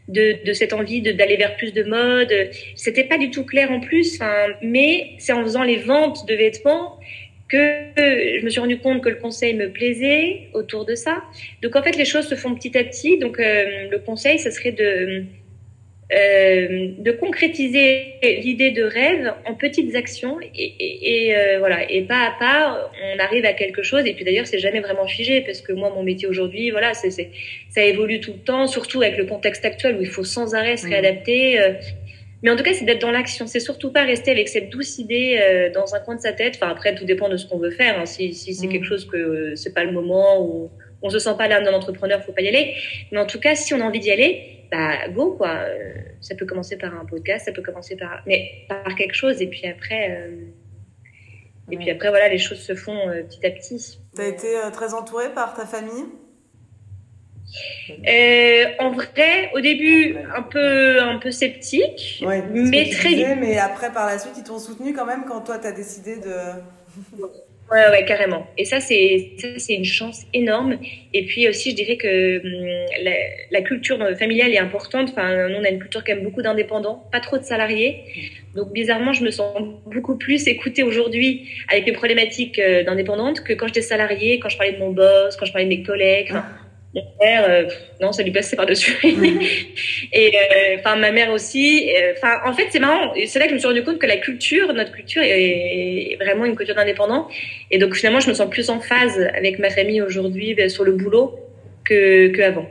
de, 0.08 0.44
de 0.44 0.52
cette 0.52 0.72
envie 0.72 1.00
d'aller 1.00 1.36
vers 1.36 1.56
plus 1.56 1.72
de 1.72 1.84
mode. 1.84 2.50
C'était 2.74 3.04
pas 3.04 3.18
du 3.18 3.30
tout 3.30 3.44
clair 3.44 3.70
en 3.70 3.80
plus, 3.80 4.18
mais 4.60 5.12
c'est 5.18 5.32
en 5.32 5.42
faisant 5.42 5.62
les 5.62 5.76
ventes 5.76 6.26
de 6.26 6.34
vêtements 6.34 6.98
que 7.52 8.38
je 8.38 8.44
me 8.44 8.48
suis 8.48 8.60
rendu 8.60 8.78
compte 8.78 9.02
que 9.02 9.10
le 9.10 9.16
conseil 9.16 9.54
me 9.54 9.70
plaisait 9.70 10.48
autour 10.54 10.86
de 10.86 10.94
ça. 10.94 11.22
Donc 11.62 11.76
en 11.76 11.82
fait, 11.82 11.96
les 11.96 12.06
choses 12.06 12.26
se 12.26 12.34
font 12.34 12.54
petit 12.54 12.76
à 12.78 12.82
petit. 12.82 13.18
Donc 13.18 13.38
euh, 13.38 13.88
le 13.90 13.98
conseil, 13.98 14.38
ce 14.38 14.50
serait 14.50 14.72
de 14.72 15.24
euh, 16.12 16.88
de 16.98 17.10
concrétiser 17.12 18.14
l'idée 18.22 18.70
de 18.70 18.82
rêve 18.82 19.32
en 19.46 19.54
petites 19.54 19.94
actions 19.94 20.38
et, 20.54 21.26
et, 21.26 21.36
euh, 21.36 21.58
voilà 21.58 21.90
et 21.90 22.02
pas 22.02 22.26
à 22.26 22.34
pas 22.38 22.90
on 23.02 23.18
arrive 23.18 23.44
à 23.44 23.52
quelque 23.52 23.82
chose 23.82 24.04
et 24.06 24.12
puis 24.12 24.24
d'ailleurs 24.24 24.46
c'est 24.46 24.58
jamais 24.58 24.80
vraiment 24.80 25.06
figé 25.06 25.40
parce 25.40 25.60
que 25.60 25.72
moi 25.72 25.90
mon 25.94 26.02
métier 26.02 26.28
aujourd'hui 26.28 26.70
voilà 26.70 26.94
c'est 26.94 27.10
ça 27.10 27.82
évolue 27.82 28.20
tout 28.20 28.32
le 28.32 28.40
temps 28.40 28.66
surtout 28.66 29.00
avec 29.00 29.16
le 29.16 29.24
contexte 29.24 29.64
actuel 29.64 29.96
où 29.96 30.02
il 30.02 30.08
faut 30.08 30.24
sans 30.24 30.54
arrêt 30.54 30.76
se 30.76 30.86
réadapter 30.86 31.58
euh, 31.60 31.72
mais 32.42 32.50
en 32.50 32.56
tout 32.56 32.64
cas, 32.64 32.72
c'est 32.72 32.84
d'être 32.84 33.00
dans 33.00 33.12
l'action. 33.12 33.46
C'est 33.46 33.60
surtout 33.60 33.92
pas 33.92 34.02
rester 34.02 34.30
avec 34.30 34.48
cette 34.48 34.68
douce 34.70 34.98
idée 34.98 35.38
euh, 35.40 35.70
dans 35.72 35.94
un 35.94 36.00
coin 36.00 36.16
de 36.16 36.20
sa 36.20 36.32
tête. 36.32 36.54
Enfin, 36.56 36.70
après, 36.70 36.94
tout 36.94 37.04
dépend 37.04 37.28
de 37.28 37.36
ce 37.36 37.46
qu'on 37.46 37.58
veut 37.58 37.70
faire. 37.70 38.00
Hein. 38.00 38.06
Si, 38.06 38.34
si 38.34 38.52
c'est 38.54 38.66
mm. 38.66 38.70
quelque 38.70 38.86
chose 38.86 39.06
que 39.06 39.16
euh, 39.16 39.56
c'est 39.56 39.72
pas 39.72 39.84
le 39.84 39.92
moment 39.92 40.44
ou 40.44 40.70
on 41.02 41.10
se 41.10 41.18
sent 41.18 41.34
pas 41.36 41.48
l'âme 41.48 41.64
d'un 41.64 41.74
entrepreneur, 41.74 42.22
faut 42.22 42.32
pas 42.32 42.42
y 42.42 42.48
aller. 42.48 42.74
Mais 43.10 43.18
en 43.18 43.26
tout 43.26 43.40
cas, 43.40 43.54
si 43.54 43.74
on 43.74 43.80
a 43.80 43.84
envie 43.84 44.00
d'y 44.00 44.10
aller, 44.10 44.66
bah 44.70 45.08
go 45.08 45.32
quoi. 45.32 45.50
Euh, 45.50 45.94
ça 46.20 46.34
peut 46.34 46.46
commencer 46.46 46.76
par 46.78 46.94
un 46.94 47.04
podcast, 47.04 47.46
ça 47.46 47.52
peut 47.52 47.62
commencer 47.62 47.96
par, 47.96 48.22
mais 48.26 48.50
par 48.68 48.94
quelque 48.94 49.14
chose. 49.14 49.42
Et 49.42 49.46
puis 49.46 49.66
après, 49.66 50.30
et 51.70 51.76
puis 51.76 51.90
après 51.90 52.08
voilà, 52.10 52.28
les 52.28 52.38
choses 52.38 52.60
se 52.60 52.74
font 52.74 52.96
petit 53.28 53.44
à 53.46 53.50
petit. 53.50 53.98
T'as 54.14 54.28
été 54.28 54.54
très 54.72 54.94
entourée 54.94 55.30
par 55.34 55.54
ta 55.54 55.66
famille? 55.66 56.04
Euh, 58.08 58.64
en 58.78 58.92
vrai, 58.92 59.50
au 59.54 59.60
début, 59.60 60.16
un 60.34 60.42
peu, 60.42 61.00
un 61.02 61.18
peu 61.18 61.30
sceptique, 61.30 62.24
mais 62.50 62.90
très 62.90 63.10
disais, 63.10 63.36
Mais 63.36 63.58
après, 63.58 63.92
par 63.92 64.06
la 64.06 64.18
suite, 64.18 64.34
ils 64.38 64.44
t'ont 64.44 64.58
soutenu 64.58 64.94
quand 64.94 65.06
même 65.06 65.24
quand 65.26 65.40
toi, 65.42 65.58
tu 65.58 65.66
as 65.66 65.72
décidé 65.72 66.16
de. 66.16 67.26
Ouais, 67.72 67.88
ouais, 67.90 68.04
carrément. 68.04 68.46
Et 68.58 68.66
ça, 68.66 68.80
c'est 68.80 69.32
c'est 69.56 69.74
une 69.74 69.86
chance 69.86 70.26
énorme. 70.34 70.76
Et 71.14 71.24
puis 71.24 71.48
aussi, 71.48 71.70
je 71.70 71.76
dirais 71.76 71.96
que 71.96 72.38
hum, 72.38 72.86
la, 73.50 73.62
culture 73.62 73.98
familiale 74.18 74.52
est 74.52 74.58
importante. 74.58 75.08
Enfin, 75.10 75.48
on 75.48 75.64
a 75.64 75.70
une 75.70 75.78
culture 75.78 76.04
quand 76.04 76.14
même 76.14 76.24
beaucoup 76.24 76.42
d'indépendants, 76.42 77.06
pas 77.10 77.20
trop 77.20 77.38
de 77.38 77.44
salariés. 77.44 78.04
Donc, 78.54 78.72
bizarrement, 78.74 79.14
je 79.14 79.24
me 79.24 79.30
sens 79.30 79.56
beaucoup 79.86 80.18
plus 80.18 80.46
écoutée 80.48 80.82
aujourd'hui 80.82 81.48
avec 81.70 81.86
les 81.86 81.92
problématiques 81.92 82.58
euh, 82.58 82.84
d'indépendante 82.84 83.42
que 83.42 83.54
quand 83.54 83.68
j'étais 83.68 83.80
salariée, 83.80 84.38
quand 84.38 84.50
je 84.50 84.58
parlais 84.58 84.74
de 84.74 84.78
mon 84.78 84.90
boss, 84.90 85.36
quand 85.36 85.46
je 85.46 85.52
parlais 85.52 85.64
de 85.64 85.70
mes 85.70 85.82
collègues. 85.82 86.34
Mon 86.94 87.04
père, 87.18 87.46
euh, 87.48 87.64
non, 88.02 88.12
ça 88.12 88.22
lui 88.22 88.32
passait 88.32 88.54
par-dessus. 88.54 88.98
et 90.12 90.32
euh, 90.36 90.76
enfin, 90.78 90.96
ma 90.96 91.10
mère 91.10 91.32
aussi. 91.32 91.90
Enfin, 92.16 92.40
en 92.44 92.52
fait, 92.52 92.66
c'est 92.70 92.80
marrant. 92.80 93.14
C'est 93.26 93.38
là 93.38 93.46
que 93.46 93.50
je 93.50 93.54
me 93.54 93.58
suis 93.58 93.68
rendu 93.68 93.82
compte 93.82 93.98
que 93.98 94.06
la 94.06 94.18
culture, 94.18 94.72
notre 94.74 94.92
culture, 94.92 95.22
est 95.24 96.16
vraiment 96.20 96.44
une 96.44 96.54
culture 96.54 96.74
d'indépendant. 96.74 97.28
Et 97.70 97.78
donc, 97.78 97.94
finalement, 97.94 98.20
je 98.20 98.28
me 98.28 98.34
sens 98.34 98.50
plus 98.50 98.68
en 98.68 98.80
phase 98.80 99.18
avec 99.34 99.58
ma 99.58 99.70
famille 99.70 100.02
aujourd'hui 100.02 100.52
ben, 100.54 100.68
sur 100.68 100.84
le 100.84 100.92
boulot 100.92 101.38
que 101.84 102.28
qu'avant. 102.28 102.68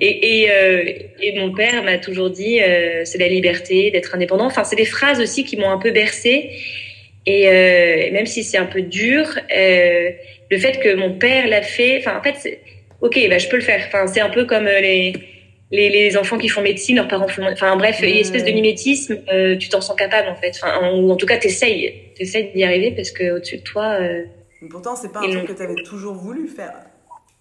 Et, 0.00 0.42
et, 0.42 0.50
euh, 0.50 0.84
et, 1.20 1.38
mon 1.38 1.52
père 1.52 1.82
m'a 1.82 1.98
toujours 1.98 2.30
dit, 2.30 2.60
c'est 3.04 3.18
la 3.18 3.28
liberté 3.28 3.90
d'être 3.90 4.14
indépendant. 4.14 4.46
Enfin, 4.46 4.64
c'est 4.64 4.76
des 4.76 4.86
phrases 4.86 5.20
aussi 5.20 5.44
qui 5.44 5.56
m'ont 5.56 5.70
un 5.70 5.78
peu 5.78 5.92
bercée. 5.92 6.50
Et 7.24 8.10
même 8.12 8.26
si 8.26 8.44
c'est 8.44 8.58
un 8.58 8.66
peu 8.66 8.82
dur, 8.82 9.26
le 9.50 10.58
fait 10.58 10.78
que 10.80 10.94
mon 10.94 11.14
père 11.14 11.46
l'a 11.48 11.62
fait, 11.62 11.98
enfin, 11.98 12.18
en 12.18 12.22
fait, 12.22 12.58
ok, 13.00 13.18
bah, 13.28 13.38
je 13.38 13.48
peux 13.48 13.56
le 13.56 13.62
faire. 13.62 13.82
Enfin, 13.86 14.06
c'est 14.06 14.20
un 14.20 14.30
peu 14.30 14.44
comme 14.44 14.66
euh, 14.66 14.80
les, 14.80 15.12
les, 15.70 15.88
les, 15.90 16.16
enfants 16.16 16.38
qui 16.38 16.48
font 16.48 16.62
médecine, 16.62 16.96
leurs 16.96 17.08
parents 17.08 17.28
font. 17.28 17.46
Enfin, 17.50 17.76
bref, 17.76 18.00
une 18.02 18.16
espèce 18.16 18.44
de 18.44 18.52
mimétisme, 18.52 19.18
euh, 19.32 19.56
tu 19.56 19.68
t'en 19.68 19.80
sens 19.80 19.96
capable, 19.96 20.28
en 20.28 20.36
fait. 20.36 20.52
Enfin, 20.62 20.92
ou 20.92 21.10
en 21.10 21.16
tout 21.16 21.26
cas, 21.26 21.38
t'essayes. 21.38 22.12
T'essayes 22.16 22.52
d'y 22.54 22.64
arriver 22.64 22.92
parce 22.92 23.10
qu'au-dessus 23.10 23.58
de 23.58 23.62
toi. 23.62 23.98
Euh, 24.00 24.24
pourtant, 24.70 24.96
c'est 24.96 25.12
pas 25.12 25.20
un 25.20 25.30
truc 25.30 25.46
que 25.46 25.52
tu 25.52 25.62
avais 25.62 25.74
toujours 25.82 26.14
voulu 26.14 26.48
faire, 26.48 26.72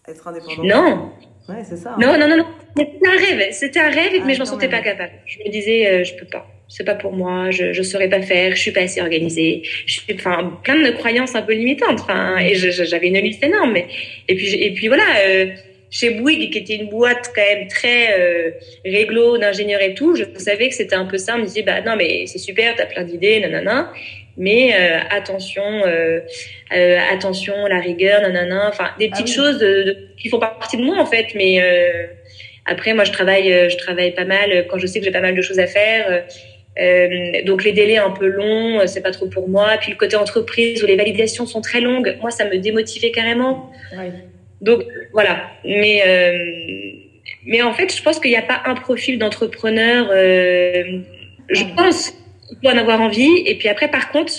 être 0.08 0.28
indépendant. 0.28 0.64
Non. 0.64 1.12
Ouais, 1.48 1.64
c'est 1.64 1.78
ça. 1.78 1.96
Non, 2.00 2.18
non, 2.18 2.28
non, 2.28 2.38
non. 2.38 2.48
C'était 2.76 3.08
un 3.08 3.18
rêve. 3.18 3.48
C'était 3.52 3.80
un 3.80 3.90
rêve, 3.90 4.24
mais 4.26 4.34
je 4.34 4.40
m'en 4.40 4.46
sentais 4.46 4.70
pas 4.70 4.82
capable. 4.82 5.14
Je 5.26 5.40
me 5.40 5.50
disais, 5.50 6.04
je 6.04 6.16
peux 6.16 6.26
pas 6.26 6.48
c'est 6.68 6.84
pas 6.84 6.96
pour 6.96 7.14
moi, 7.14 7.52
je 7.52 7.74
je 7.74 7.82
saurais 7.84 8.10
pas 8.10 8.22
faire, 8.22 8.56
je 8.56 8.62
suis 8.62 8.72
pas 8.72 8.82
assez 8.82 9.02
organisée, 9.02 9.62
je 9.86 10.00
suis 10.00 10.14
enfin 10.14 10.60
plein 10.64 10.82
de 10.82 10.92
croyances 10.92 11.36
un 11.36 11.42
peu 11.42 11.54
limitantes, 11.54 12.00
enfin 12.02 12.38
et 12.38 12.56
j'avais 12.56 13.08
une 13.08 13.20
liste 13.20 13.44
énorme. 13.44 13.76
et 13.78 14.36
puis 14.36 14.54
et 14.54 14.74
puis 14.74 14.88
voilà, 14.88 15.06
euh, 15.28 15.48
chez 15.92 16.12
Bouygues 16.12 16.52
qui 16.52 16.58
était 16.60 16.76
une 16.76 16.90
boîte 16.90 17.32
quand 17.34 17.42
même 17.42 17.68
très 17.68 18.20
euh, 18.20 18.52
réglo 18.84 19.38
d'ingénieurs 19.38 19.82
et 19.82 19.94
tout, 19.94 20.16
je 20.16 20.24
savais 20.38 20.70
que 20.70 20.76
c'était 20.76 20.96
un 20.96 21.06
peu 21.06 21.18
ça. 21.18 21.36
On 21.36 21.40
me 21.40 21.46
disait 21.46 21.62
bah 21.62 21.82
non 21.82 21.96
mais 21.96 22.26
c'est 22.28 22.40
super, 22.40 22.76
t'as 22.76 22.86
plein 22.86 23.04
d'idées, 23.04 23.40
nanana, 23.40 23.92
mais 24.38 24.74
euh, 24.74 25.00
attention, 25.10 25.64
euh, 25.64 26.20
euh, 26.76 26.98
attention 27.12 27.54
la 27.68 27.80
rigueur, 27.80 28.22
nanana, 28.22 28.68
enfin 28.68 28.90
des 29.00 29.10
petites 29.10 29.30
ah 29.30 29.36
choses 29.36 29.60
de, 29.60 30.10
qui 30.18 30.30
font 30.30 30.40
partie 30.40 30.78
de 30.78 30.84
moi 30.84 30.98
en 31.00 31.06
fait, 31.06 31.28
mais 31.36 31.62
après 32.66 32.94
moi 32.94 33.04
je 33.04 33.12
travaille 33.12 33.70
je 33.70 33.78
travaille 33.78 34.14
pas 34.14 34.26
mal 34.26 34.66
quand 34.68 34.78
je 34.80 34.88
sais 34.88 35.00
que 35.00 35.06
j'ai 35.06 35.12
pas 35.12 35.22
mal 35.22 35.36
de 35.36 35.42
choses 35.42 35.60
à 35.60 35.68
faire 35.68 36.26
euh, 36.82 37.44
donc 37.46 37.64
les 37.64 37.72
délais 37.72 37.98
un 37.98 38.12
peu 38.12 38.28
longs, 38.28 38.82
euh, 38.82 38.88
c'est 38.88 39.02
pas 39.02 39.12
trop 39.12 39.28
pour 39.28 39.48
moi. 39.48 39.78
Puis 39.80 39.92
le 39.92 39.98
côté 39.98 40.16
entreprise 40.16 40.84
où 40.84 40.86
les 40.86 40.96
validations 40.96 41.46
sont 41.46 41.62
très 41.62 41.82
longues, 41.82 42.18
moi 42.22 42.32
ça 42.32 42.46
me 42.46 42.58
démotivait 42.58 43.12
carrément. 43.12 43.72
Donc 44.62 44.84
voilà. 45.14 45.44
Mais 45.64 46.04
euh, 46.06 46.92
mais 47.46 47.62
en 47.62 47.74
fait, 47.74 47.96
je 47.96 48.02
pense 48.02 48.20
qu'il 48.20 48.32
n'y 48.32 48.38
a 48.38 48.42
pas 48.42 48.62
un 48.66 48.76
profil 48.76 49.20
d'entrepreneur. 49.20 50.10
Euh, 50.12 51.00
je 51.50 51.64
pense 51.76 52.12
qu'il 52.48 52.58
faut 52.62 52.70
en 52.70 52.78
avoir 52.78 53.02
envie. 53.02 53.44
Et 53.46 53.56
puis 53.58 53.70
après, 53.70 53.90
par 53.90 54.12
contre, 54.12 54.34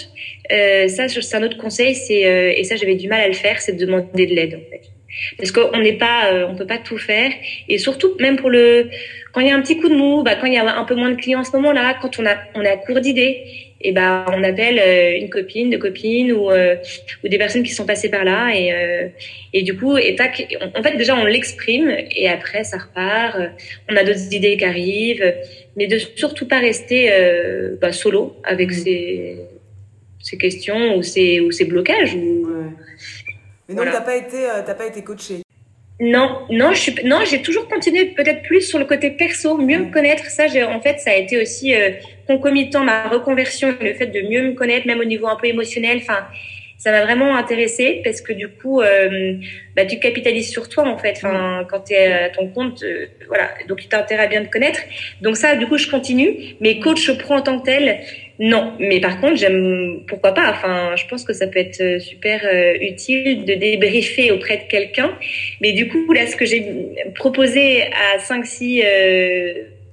euh, 0.52 0.88
ça 0.88 1.08
c'est 1.08 1.36
un 1.36 1.42
autre 1.42 1.58
conseil, 1.58 1.94
c'est 1.94 2.20
et 2.56 2.64
ça 2.64 2.76
j'avais 2.76 2.96
du 2.96 3.08
mal 3.08 3.20
à 3.20 3.28
le 3.28 3.34
faire, 3.34 3.60
c'est 3.60 3.72
de 3.72 3.84
demander 3.84 4.26
de 4.26 4.34
l'aide 4.34 4.54
en 4.54 4.70
fait 4.70 4.95
parce 5.38 5.50
qu'on 5.52 5.78
n'est 5.78 5.94
pas, 5.94 6.32
euh, 6.32 6.46
on 6.48 6.56
peut 6.56 6.66
pas 6.66 6.78
tout 6.78 6.98
faire. 6.98 7.30
Et 7.68 7.78
surtout, 7.78 8.14
même 8.18 8.36
pour 8.36 8.50
le, 8.50 8.90
quand 9.32 9.40
il 9.40 9.48
y 9.48 9.50
a 9.50 9.56
un 9.56 9.62
petit 9.62 9.78
coup 9.78 9.88
de 9.88 9.94
mou, 9.94 10.22
bah, 10.22 10.34
quand 10.36 10.46
il 10.46 10.54
y 10.54 10.58
a 10.58 10.78
un 10.78 10.84
peu 10.84 10.94
moins 10.94 11.10
de 11.10 11.16
clients 11.16 11.40
en 11.40 11.44
ce 11.44 11.52
moment-là, 11.52 11.96
quand 12.00 12.18
on 12.18 12.26
a, 12.26 12.36
on 12.54 12.64
a 12.64 12.76
court 12.76 13.00
d'idées, 13.00 13.44
et 13.82 13.92
ben 13.92 14.24
on 14.32 14.42
appelle 14.42 14.78
euh, 14.78 15.18
une 15.20 15.28
copine, 15.28 15.68
deux 15.68 15.78
copines 15.78 16.32
ou, 16.32 16.50
euh, 16.50 16.76
ou 17.22 17.28
des 17.28 17.36
personnes 17.36 17.62
qui 17.62 17.72
sont 17.72 17.84
passées 17.84 18.08
par 18.08 18.24
là 18.24 18.50
et, 18.54 18.72
et 19.52 19.62
du 19.62 19.76
coup 19.76 19.98
et 19.98 20.16
tac, 20.16 20.56
en 20.74 20.82
fait 20.82 20.96
déjà 20.96 21.14
on 21.14 21.26
l'exprime 21.26 21.94
et 22.10 22.26
après 22.26 22.64
ça 22.64 22.78
repart. 22.78 23.36
On 23.90 23.96
a 23.96 24.02
d'autres 24.02 24.34
idées 24.34 24.56
qui 24.56 24.64
arrivent, 24.64 25.34
mais 25.76 25.86
de 25.88 25.98
surtout 25.98 26.48
pas 26.48 26.58
rester 26.58 27.10
bah, 27.78 27.92
solo 27.92 28.38
avec 28.44 28.72
ces, 28.72 29.36
ces 30.20 30.38
questions 30.38 30.96
ou 30.96 31.02
ces, 31.02 31.40
ou 31.40 31.52
ces 31.52 31.66
blocages. 31.66 32.14
Ou, 32.14 32.48
mais 33.68 33.74
donc, 33.74 33.86
t'as 33.92 34.00
pas 34.00 34.16
été, 34.16 34.48
euh, 34.48 34.62
t'as 34.64 34.74
pas 34.74 34.86
été 34.86 35.02
coaché. 35.02 35.42
Non, 35.98 36.42
non, 36.50 36.72
je 36.72 36.80
suis, 36.80 36.94
non, 37.04 37.20
j'ai 37.24 37.40
toujours 37.40 37.68
continué 37.68 38.06
peut-être 38.06 38.42
plus 38.42 38.60
sur 38.60 38.78
le 38.78 38.84
côté 38.84 39.10
perso, 39.12 39.56
mieux 39.56 39.78
me 39.78 39.90
connaître. 39.90 40.26
Ça, 40.26 40.46
j'ai, 40.46 40.62
en 40.62 40.80
fait, 40.80 40.98
ça 40.98 41.10
a 41.10 41.14
été 41.14 41.40
aussi 41.40 41.74
euh, 41.74 41.92
concomitant 42.26 42.84
ma 42.84 43.08
reconversion, 43.08 43.74
le 43.80 43.94
fait 43.94 44.08
de 44.08 44.20
mieux 44.20 44.42
me 44.42 44.52
connaître, 44.52 44.86
même 44.86 45.00
au 45.00 45.04
niveau 45.04 45.26
un 45.26 45.36
peu 45.36 45.46
émotionnel. 45.46 45.98
Enfin, 46.02 46.26
ça 46.76 46.90
m'a 46.90 47.02
vraiment 47.02 47.34
intéressée 47.34 48.02
parce 48.04 48.20
que 48.20 48.34
du 48.34 48.48
coup, 48.48 48.82
euh, 48.82 49.38
bah, 49.74 49.86
tu 49.86 49.98
capitalises 49.98 50.50
sur 50.50 50.68
toi 50.68 50.86
en 50.86 50.98
fait. 50.98 51.14
Enfin, 51.16 51.66
quand 51.70 51.80
tu 51.80 51.94
es 51.94 52.12
à 52.12 52.28
ton 52.28 52.48
compte, 52.48 52.82
euh, 52.82 53.06
voilà. 53.28 53.48
Donc, 53.66 53.88
tu 53.88 53.96
as 53.96 53.98
intérêt 53.98 54.24
à 54.24 54.26
bien 54.26 54.44
te 54.44 54.50
connaître. 54.50 54.80
Donc 55.22 55.38
ça, 55.38 55.56
du 55.56 55.66
coup, 55.66 55.78
je 55.78 55.90
continue. 55.90 56.56
Mais 56.60 56.78
coach 56.78 57.10
pro 57.18 57.34
en 57.34 57.40
tant 57.40 57.58
que 57.58 57.64
tel, 57.64 58.00
non. 58.38 58.74
Mais 58.78 59.00
par 59.00 59.20
contre, 59.20 59.36
j'aime, 59.36 60.02
pourquoi 60.06 60.32
pas. 60.32 60.50
Enfin, 60.50 60.94
je 60.96 61.06
pense 61.06 61.24
que 61.24 61.32
ça 61.32 61.46
peut 61.46 61.58
être 61.58 61.80
euh, 61.80 61.98
super 61.98 62.40
utile 62.80 63.44
de 63.44 63.54
débriefer 63.54 64.30
auprès 64.30 64.58
de 64.58 64.64
quelqu'un. 64.68 65.16
Mais 65.60 65.72
du 65.72 65.88
coup, 65.88 66.12
là, 66.12 66.26
ce 66.26 66.36
que 66.36 66.44
j'ai 66.44 66.64
proposé 67.14 67.82
à 67.82 68.18
5-6 68.18 68.82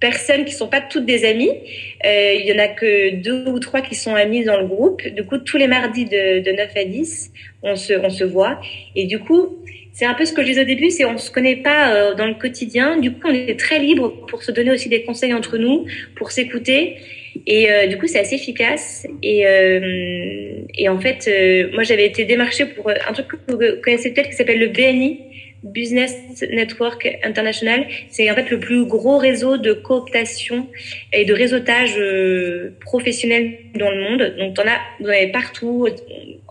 personnes 0.03 0.43
qui 0.43 0.53
sont 0.53 0.67
pas 0.67 0.81
toutes 0.81 1.05
des 1.05 1.23
amies. 1.23 1.57
Euh, 2.05 2.33
il 2.37 2.45
y 2.45 2.51
en 2.51 2.59
a 2.59 2.67
que 2.67 3.15
deux 3.15 3.45
ou 3.47 3.59
trois 3.59 3.79
qui 3.79 3.95
sont 3.95 4.13
amies 4.13 4.43
dans 4.43 4.59
le 4.59 4.67
groupe. 4.67 5.01
Du 5.07 5.23
coup, 5.23 5.37
tous 5.37 5.55
les 5.55 5.67
mardis 5.67 6.03
de, 6.03 6.41
de 6.41 6.51
9 6.51 6.71
à 6.75 6.83
10, 6.83 7.31
on 7.63 7.77
se, 7.77 7.93
on 7.93 8.09
se 8.09 8.25
voit. 8.25 8.59
Et 8.97 9.05
du 9.05 9.19
coup, 9.19 9.59
c'est 9.93 10.05
un 10.05 10.13
peu 10.13 10.25
ce 10.25 10.33
que 10.33 10.41
je 10.41 10.47
disais 10.47 10.63
au 10.63 10.65
début, 10.65 10.89
c'est 10.89 11.05
on 11.05 11.17
se 11.17 11.31
connaît 11.31 11.55
pas 11.55 11.93
euh, 11.93 12.15
dans 12.15 12.25
le 12.25 12.33
quotidien. 12.33 12.97
Du 12.97 13.13
coup, 13.13 13.29
on 13.29 13.33
est 13.33 13.57
très 13.57 13.79
libre 13.79 14.09
pour 14.27 14.43
se 14.43 14.51
donner 14.51 14.71
aussi 14.71 14.89
des 14.89 15.03
conseils 15.03 15.33
entre 15.33 15.57
nous, 15.57 15.85
pour 16.17 16.31
s'écouter. 16.31 16.97
Et 17.45 17.71
euh, 17.71 17.87
du 17.87 17.97
coup, 17.97 18.07
c'est 18.07 18.19
assez 18.19 18.35
efficace. 18.35 19.07
Et, 19.21 19.45
euh, 19.47 20.61
et 20.75 20.89
en 20.89 20.99
fait, 20.99 21.27
euh, 21.27 21.71
moi, 21.73 21.83
j'avais 21.83 22.05
été 22.05 22.25
démarchée 22.25 22.65
pour 22.65 22.89
un 22.89 23.13
truc 23.13 23.27
que 23.27 23.35
vous 23.47 23.81
connaissez 23.83 24.13
peut-être 24.13 24.29
qui 24.29 24.35
s'appelle 24.35 24.59
le 24.59 24.67
BNI. 24.67 25.19
Business 25.63 26.13
Network 26.51 27.07
International, 27.23 27.87
c'est 28.09 28.29
en 28.29 28.35
fait 28.35 28.49
le 28.49 28.59
plus 28.59 28.85
gros 28.85 29.17
réseau 29.17 29.57
de 29.57 29.71
cooptation 29.71 30.67
et 31.13 31.23
de 31.23 31.33
réseautage 31.33 31.95
euh, 31.97 32.75
professionnel 32.81 33.59
dans 33.73 33.89
le 33.89 34.01
monde. 34.01 34.35
Donc, 34.37 34.57
on 34.59 34.67
a, 34.67 34.77
vous 34.99 35.07
en 35.07 35.13
avez 35.13 35.31
partout 35.31 35.87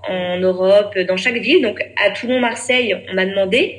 en 0.08 0.38
Europe, 0.38 0.98
dans 0.98 1.18
chaque 1.18 1.36
ville. 1.36 1.60
Donc, 1.62 1.84
à 2.02 2.10
Toulon, 2.12 2.40
Marseille, 2.40 2.96
on 3.10 3.14
m'a 3.14 3.26
demandé. 3.26 3.76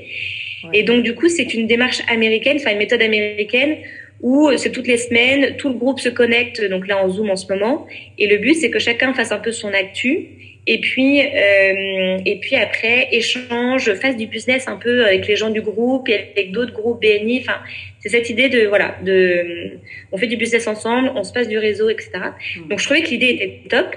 Et 0.71 0.83
donc, 0.83 1.03
du 1.03 1.15
coup, 1.15 1.27
c'est 1.29 1.51
une 1.53 1.65
démarche 1.65 2.01
américaine, 2.07 2.57
enfin 2.57 2.71
une 2.71 2.77
méthode 2.77 3.01
américaine 3.01 3.77
où 4.23 4.49
c'est 4.55 4.71
toutes 4.71 4.87
les 4.87 4.97
semaines, 4.97 5.57
tout 5.57 5.67
le 5.67 5.75
groupe 5.75 5.99
se 5.99 6.07
connecte, 6.07 6.63
donc 6.69 6.87
là 6.87 7.03
en 7.03 7.09
Zoom 7.09 7.29
en 7.29 7.35
ce 7.35 7.51
moment. 7.51 7.85
Et 8.17 8.25
le 8.25 8.37
but, 8.37 8.55
c'est 8.55 8.69
que 8.69 8.79
chacun 8.79 9.13
fasse 9.13 9.33
un 9.33 9.37
peu 9.37 9.51
son 9.51 9.67
actu 9.73 10.29
Et 10.65 10.79
puis, 10.79 11.19
euh, 11.19 12.17
et 12.25 12.39
puis 12.39 12.55
après, 12.55 13.09
échange, 13.11 13.93
fasse 13.95 14.15
du 14.15 14.27
business 14.27 14.69
un 14.69 14.77
peu 14.77 15.05
avec 15.05 15.27
les 15.27 15.35
gens 15.35 15.49
du 15.49 15.61
groupe 15.61 16.07
et 16.07 16.31
avec 16.37 16.51
d'autres 16.51 16.71
groupes 16.71 17.01
BNI. 17.01 17.41
Enfin, 17.41 17.59
c'est 17.99 18.07
cette 18.07 18.29
idée 18.29 18.47
de, 18.47 18.65
voilà, 18.65 18.95
de, 19.03 19.77
on 20.13 20.17
fait 20.17 20.27
du 20.27 20.37
business 20.37 20.67
ensemble, 20.67 21.11
on 21.15 21.23
se 21.23 21.33
passe 21.33 21.49
du 21.49 21.57
réseau, 21.57 21.89
etc. 21.89 22.11
Mmh. 22.13 22.69
Donc, 22.69 22.79
je 22.79 22.85
trouvais 22.85 23.01
que 23.01 23.09
l'idée 23.09 23.31
était 23.31 23.59
top, 23.69 23.93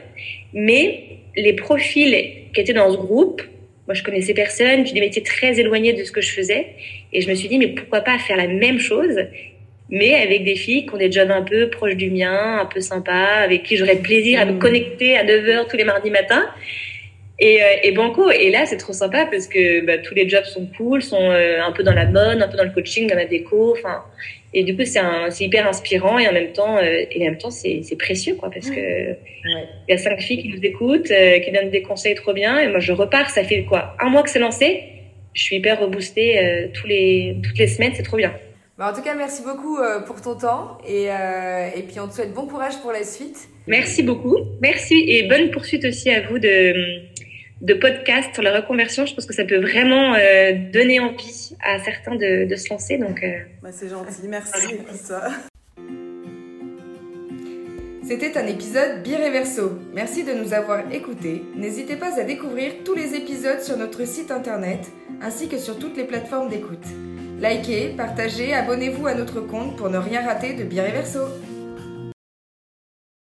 mais 0.52 1.04
les 1.36 1.52
profils 1.52 2.32
qui 2.52 2.60
étaient 2.60 2.72
dans 2.72 2.90
ce 2.90 2.96
groupe, 2.96 3.42
moi, 3.86 3.94
je 3.94 4.02
connaissais 4.02 4.34
personne, 4.34 4.84
j'ai 4.84 4.92
des 4.92 5.00
métiers 5.00 5.22
très 5.22 5.60
éloignés 5.60 5.92
de 5.92 6.02
ce 6.02 6.10
que 6.10 6.20
je 6.20 6.32
faisais. 6.32 6.66
Et 7.12 7.20
je 7.20 7.30
me 7.30 7.36
suis 7.36 7.48
dit, 7.48 7.58
mais 7.58 7.68
pourquoi 7.68 8.00
pas 8.00 8.18
faire 8.18 8.36
la 8.36 8.48
même 8.48 8.80
chose, 8.80 9.16
mais 9.88 10.14
avec 10.14 10.44
des 10.44 10.56
filles 10.56 10.86
qui 10.86 10.94
ont 10.94 10.98
des 10.98 11.12
jobs 11.12 11.30
un 11.30 11.42
peu 11.42 11.70
proches 11.70 11.96
du 11.96 12.10
mien, 12.10 12.58
un 12.60 12.66
peu 12.66 12.80
sympas, 12.80 13.42
avec 13.42 13.62
qui 13.62 13.76
j'aurais 13.76 13.96
plaisir 13.96 14.40
à 14.40 14.44
me 14.44 14.52
mmh. 14.52 14.58
connecter 14.58 15.16
à 15.16 15.24
9h 15.24 15.68
tous 15.68 15.76
les 15.76 15.84
mardis 15.84 16.10
matins. 16.10 16.46
Et, 17.38 17.62
euh, 17.62 17.66
et 17.82 17.92
banco. 17.92 18.30
Et 18.30 18.50
là, 18.50 18.64
c'est 18.64 18.78
trop 18.78 18.94
sympa 18.94 19.26
parce 19.30 19.46
que 19.46 19.84
bah, 19.84 19.98
tous 19.98 20.14
les 20.14 20.28
jobs 20.28 20.44
sont 20.44 20.66
cool, 20.76 21.02
sont 21.02 21.30
euh, 21.30 21.60
un 21.62 21.72
peu 21.72 21.82
dans 21.82 21.92
la 21.92 22.06
mode, 22.06 22.40
un 22.40 22.48
peu 22.48 22.56
dans 22.56 22.64
le 22.64 22.70
coaching, 22.70 23.08
dans 23.08 23.14
la 23.16 23.26
déco. 23.26 23.72
Enfin, 23.72 24.04
et 24.54 24.62
du 24.62 24.74
coup, 24.74 24.84
c'est 24.86 25.44
hyper 25.44 25.68
inspirant 25.68 26.18
et 26.18 26.26
en 26.26 26.32
même 26.32 26.52
temps, 26.52 26.78
euh, 26.78 27.04
et 27.10 27.20
en 27.22 27.24
même 27.26 27.38
temps, 27.38 27.50
c'est 27.50 27.82
précieux, 27.98 28.36
quoi, 28.36 28.50
parce 28.50 28.70
que 28.70 28.80
il 29.44 29.90
y 29.90 29.92
a 29.92 29.98
cinq 29.98 30.20
filles 30.20 30.42
qui 30.42 30.48
nous 30.48 30.60
écoutent, 30.62 31.12
qui 31.44 31.52
donnent 31.52 31.70
des 31.70 31.82
conseils 31.82 32.14
trop 32.14 32.32
bien. 32.32 32.58
Et 32.58 32.68
moi, 32.68 32.78
je 32.78 32.92
repars. 32.92 33.28
Ça 33.30 33.44
fait 33.44 33.64
quoi 33.64 33.94
Un 34.00 34.08
mois 34.08 34.22
que 34.22 34.30
c'est 34.30 34.38
lancé. 34.38 34.82
Je 35.34 35.42
suis 35.42 35.56
hyper 35.56 35.78
reboostée 35.78 36.70
tous 36.72 36.86
les 36.86 37.36
toutes 37.42 37.58
les 37.58 37.66
semaines. 37.66 37.92
C'est 37.94 38.02
trop 38.02 38.16
bien. 38.16 38.32
Bah, 38.78 38.90
en 38.90 38.94
tout 38.94 39.02
cas, 39.02 39.14
merci 39.14 39.42
beaucoup 39.42 39.78
pour 40.06 40.20
ton 40.20 40.34
temps 40.34 40.78
et, 40.86 41.04
et 41.06 41.82
puis 41.82 41.98
on 41.98 42.08
te 42.08 42.14
souhaite 42.14 42.34
bon 42.34 42.46
courage 42.46 42.78
pour 42.82 42.92
la 42.92 43.04
suite. 43.04 43.48
Merci 43.66 44.02
beaucoup. 44.02 44.36
Merci 44.60 44.94
et 45.08 45.28
bonne 45.28 45.50
poursuite 45.50 45.84
aussi 45.84 46.10
à 46.10 46.20
vous 46.28 46.38
de 46.38 47.06
de 47.60 47.74
podcast 47.74 48.30
sur 48.34 48.42
la 48.42 48.54
reconversion. 48.54 49.06
Je 49.06 49.14
pense 49.14 49.26
que 49.26 49.34
ça 49.34 49.44
peut 49.44 49.58
vraiment 49.58 50.14
euh, 50.14 50.52
donner 50.72 51.00
envie 51.00 51.56
à 51.64 51.78
certains 51.78 52.14
de, 52.14 52.46
de 52.46 52.56
se 52.56 52.70
lancer. 52.70 52.98
Donc, 52.98 53.22
euh... 53.22 53.38
bah, 53.62 53.70
c'est 53.72 53.88
gentil, 53.88 54.28
merci. 54.28 54.76
C'était 58.06 58.38
un 58.38 58.46
épisode 58.46 59.02
Bireverso. 59.02 59.80
Merci 59.92 60.22
de 60.22 60.32
nous 60.32 60.52
avoir 60.52 60.92
écoutés. 60.92 61.42
N'hésitez 61.56 61.96
pas 61.96 62.20
à 62.20 62.24
découvrir 62.24 62.72
tous 62.84 62.94
les 62.94 63.16
épisodes 63.16 63.60
sur 63.60 63.76
notre 63.76 64.06
site 64.06 64.30
internet 64.30 64.80
ainsi 65.20 65.48
que 65.48 65.58
sur 65.58 65.78
toutes 65.78 65.96
les 65.96 66.04
plateformes 66.04 66.48
d'écoute. 66.48 66.86
Likez, 67.38 67.92
partagez, 67.94 68.54
abonnez-vous 68.54 69.06
à 69.06 69.14
notre 69.14 69.40
compte 69.40 69.76
pour 69.76 69.90
ne 69.90 69.98
rien 69.98 70.24
rater 70.24 70.54
de 70.54 70.64
Bireverso. 70.64 71.20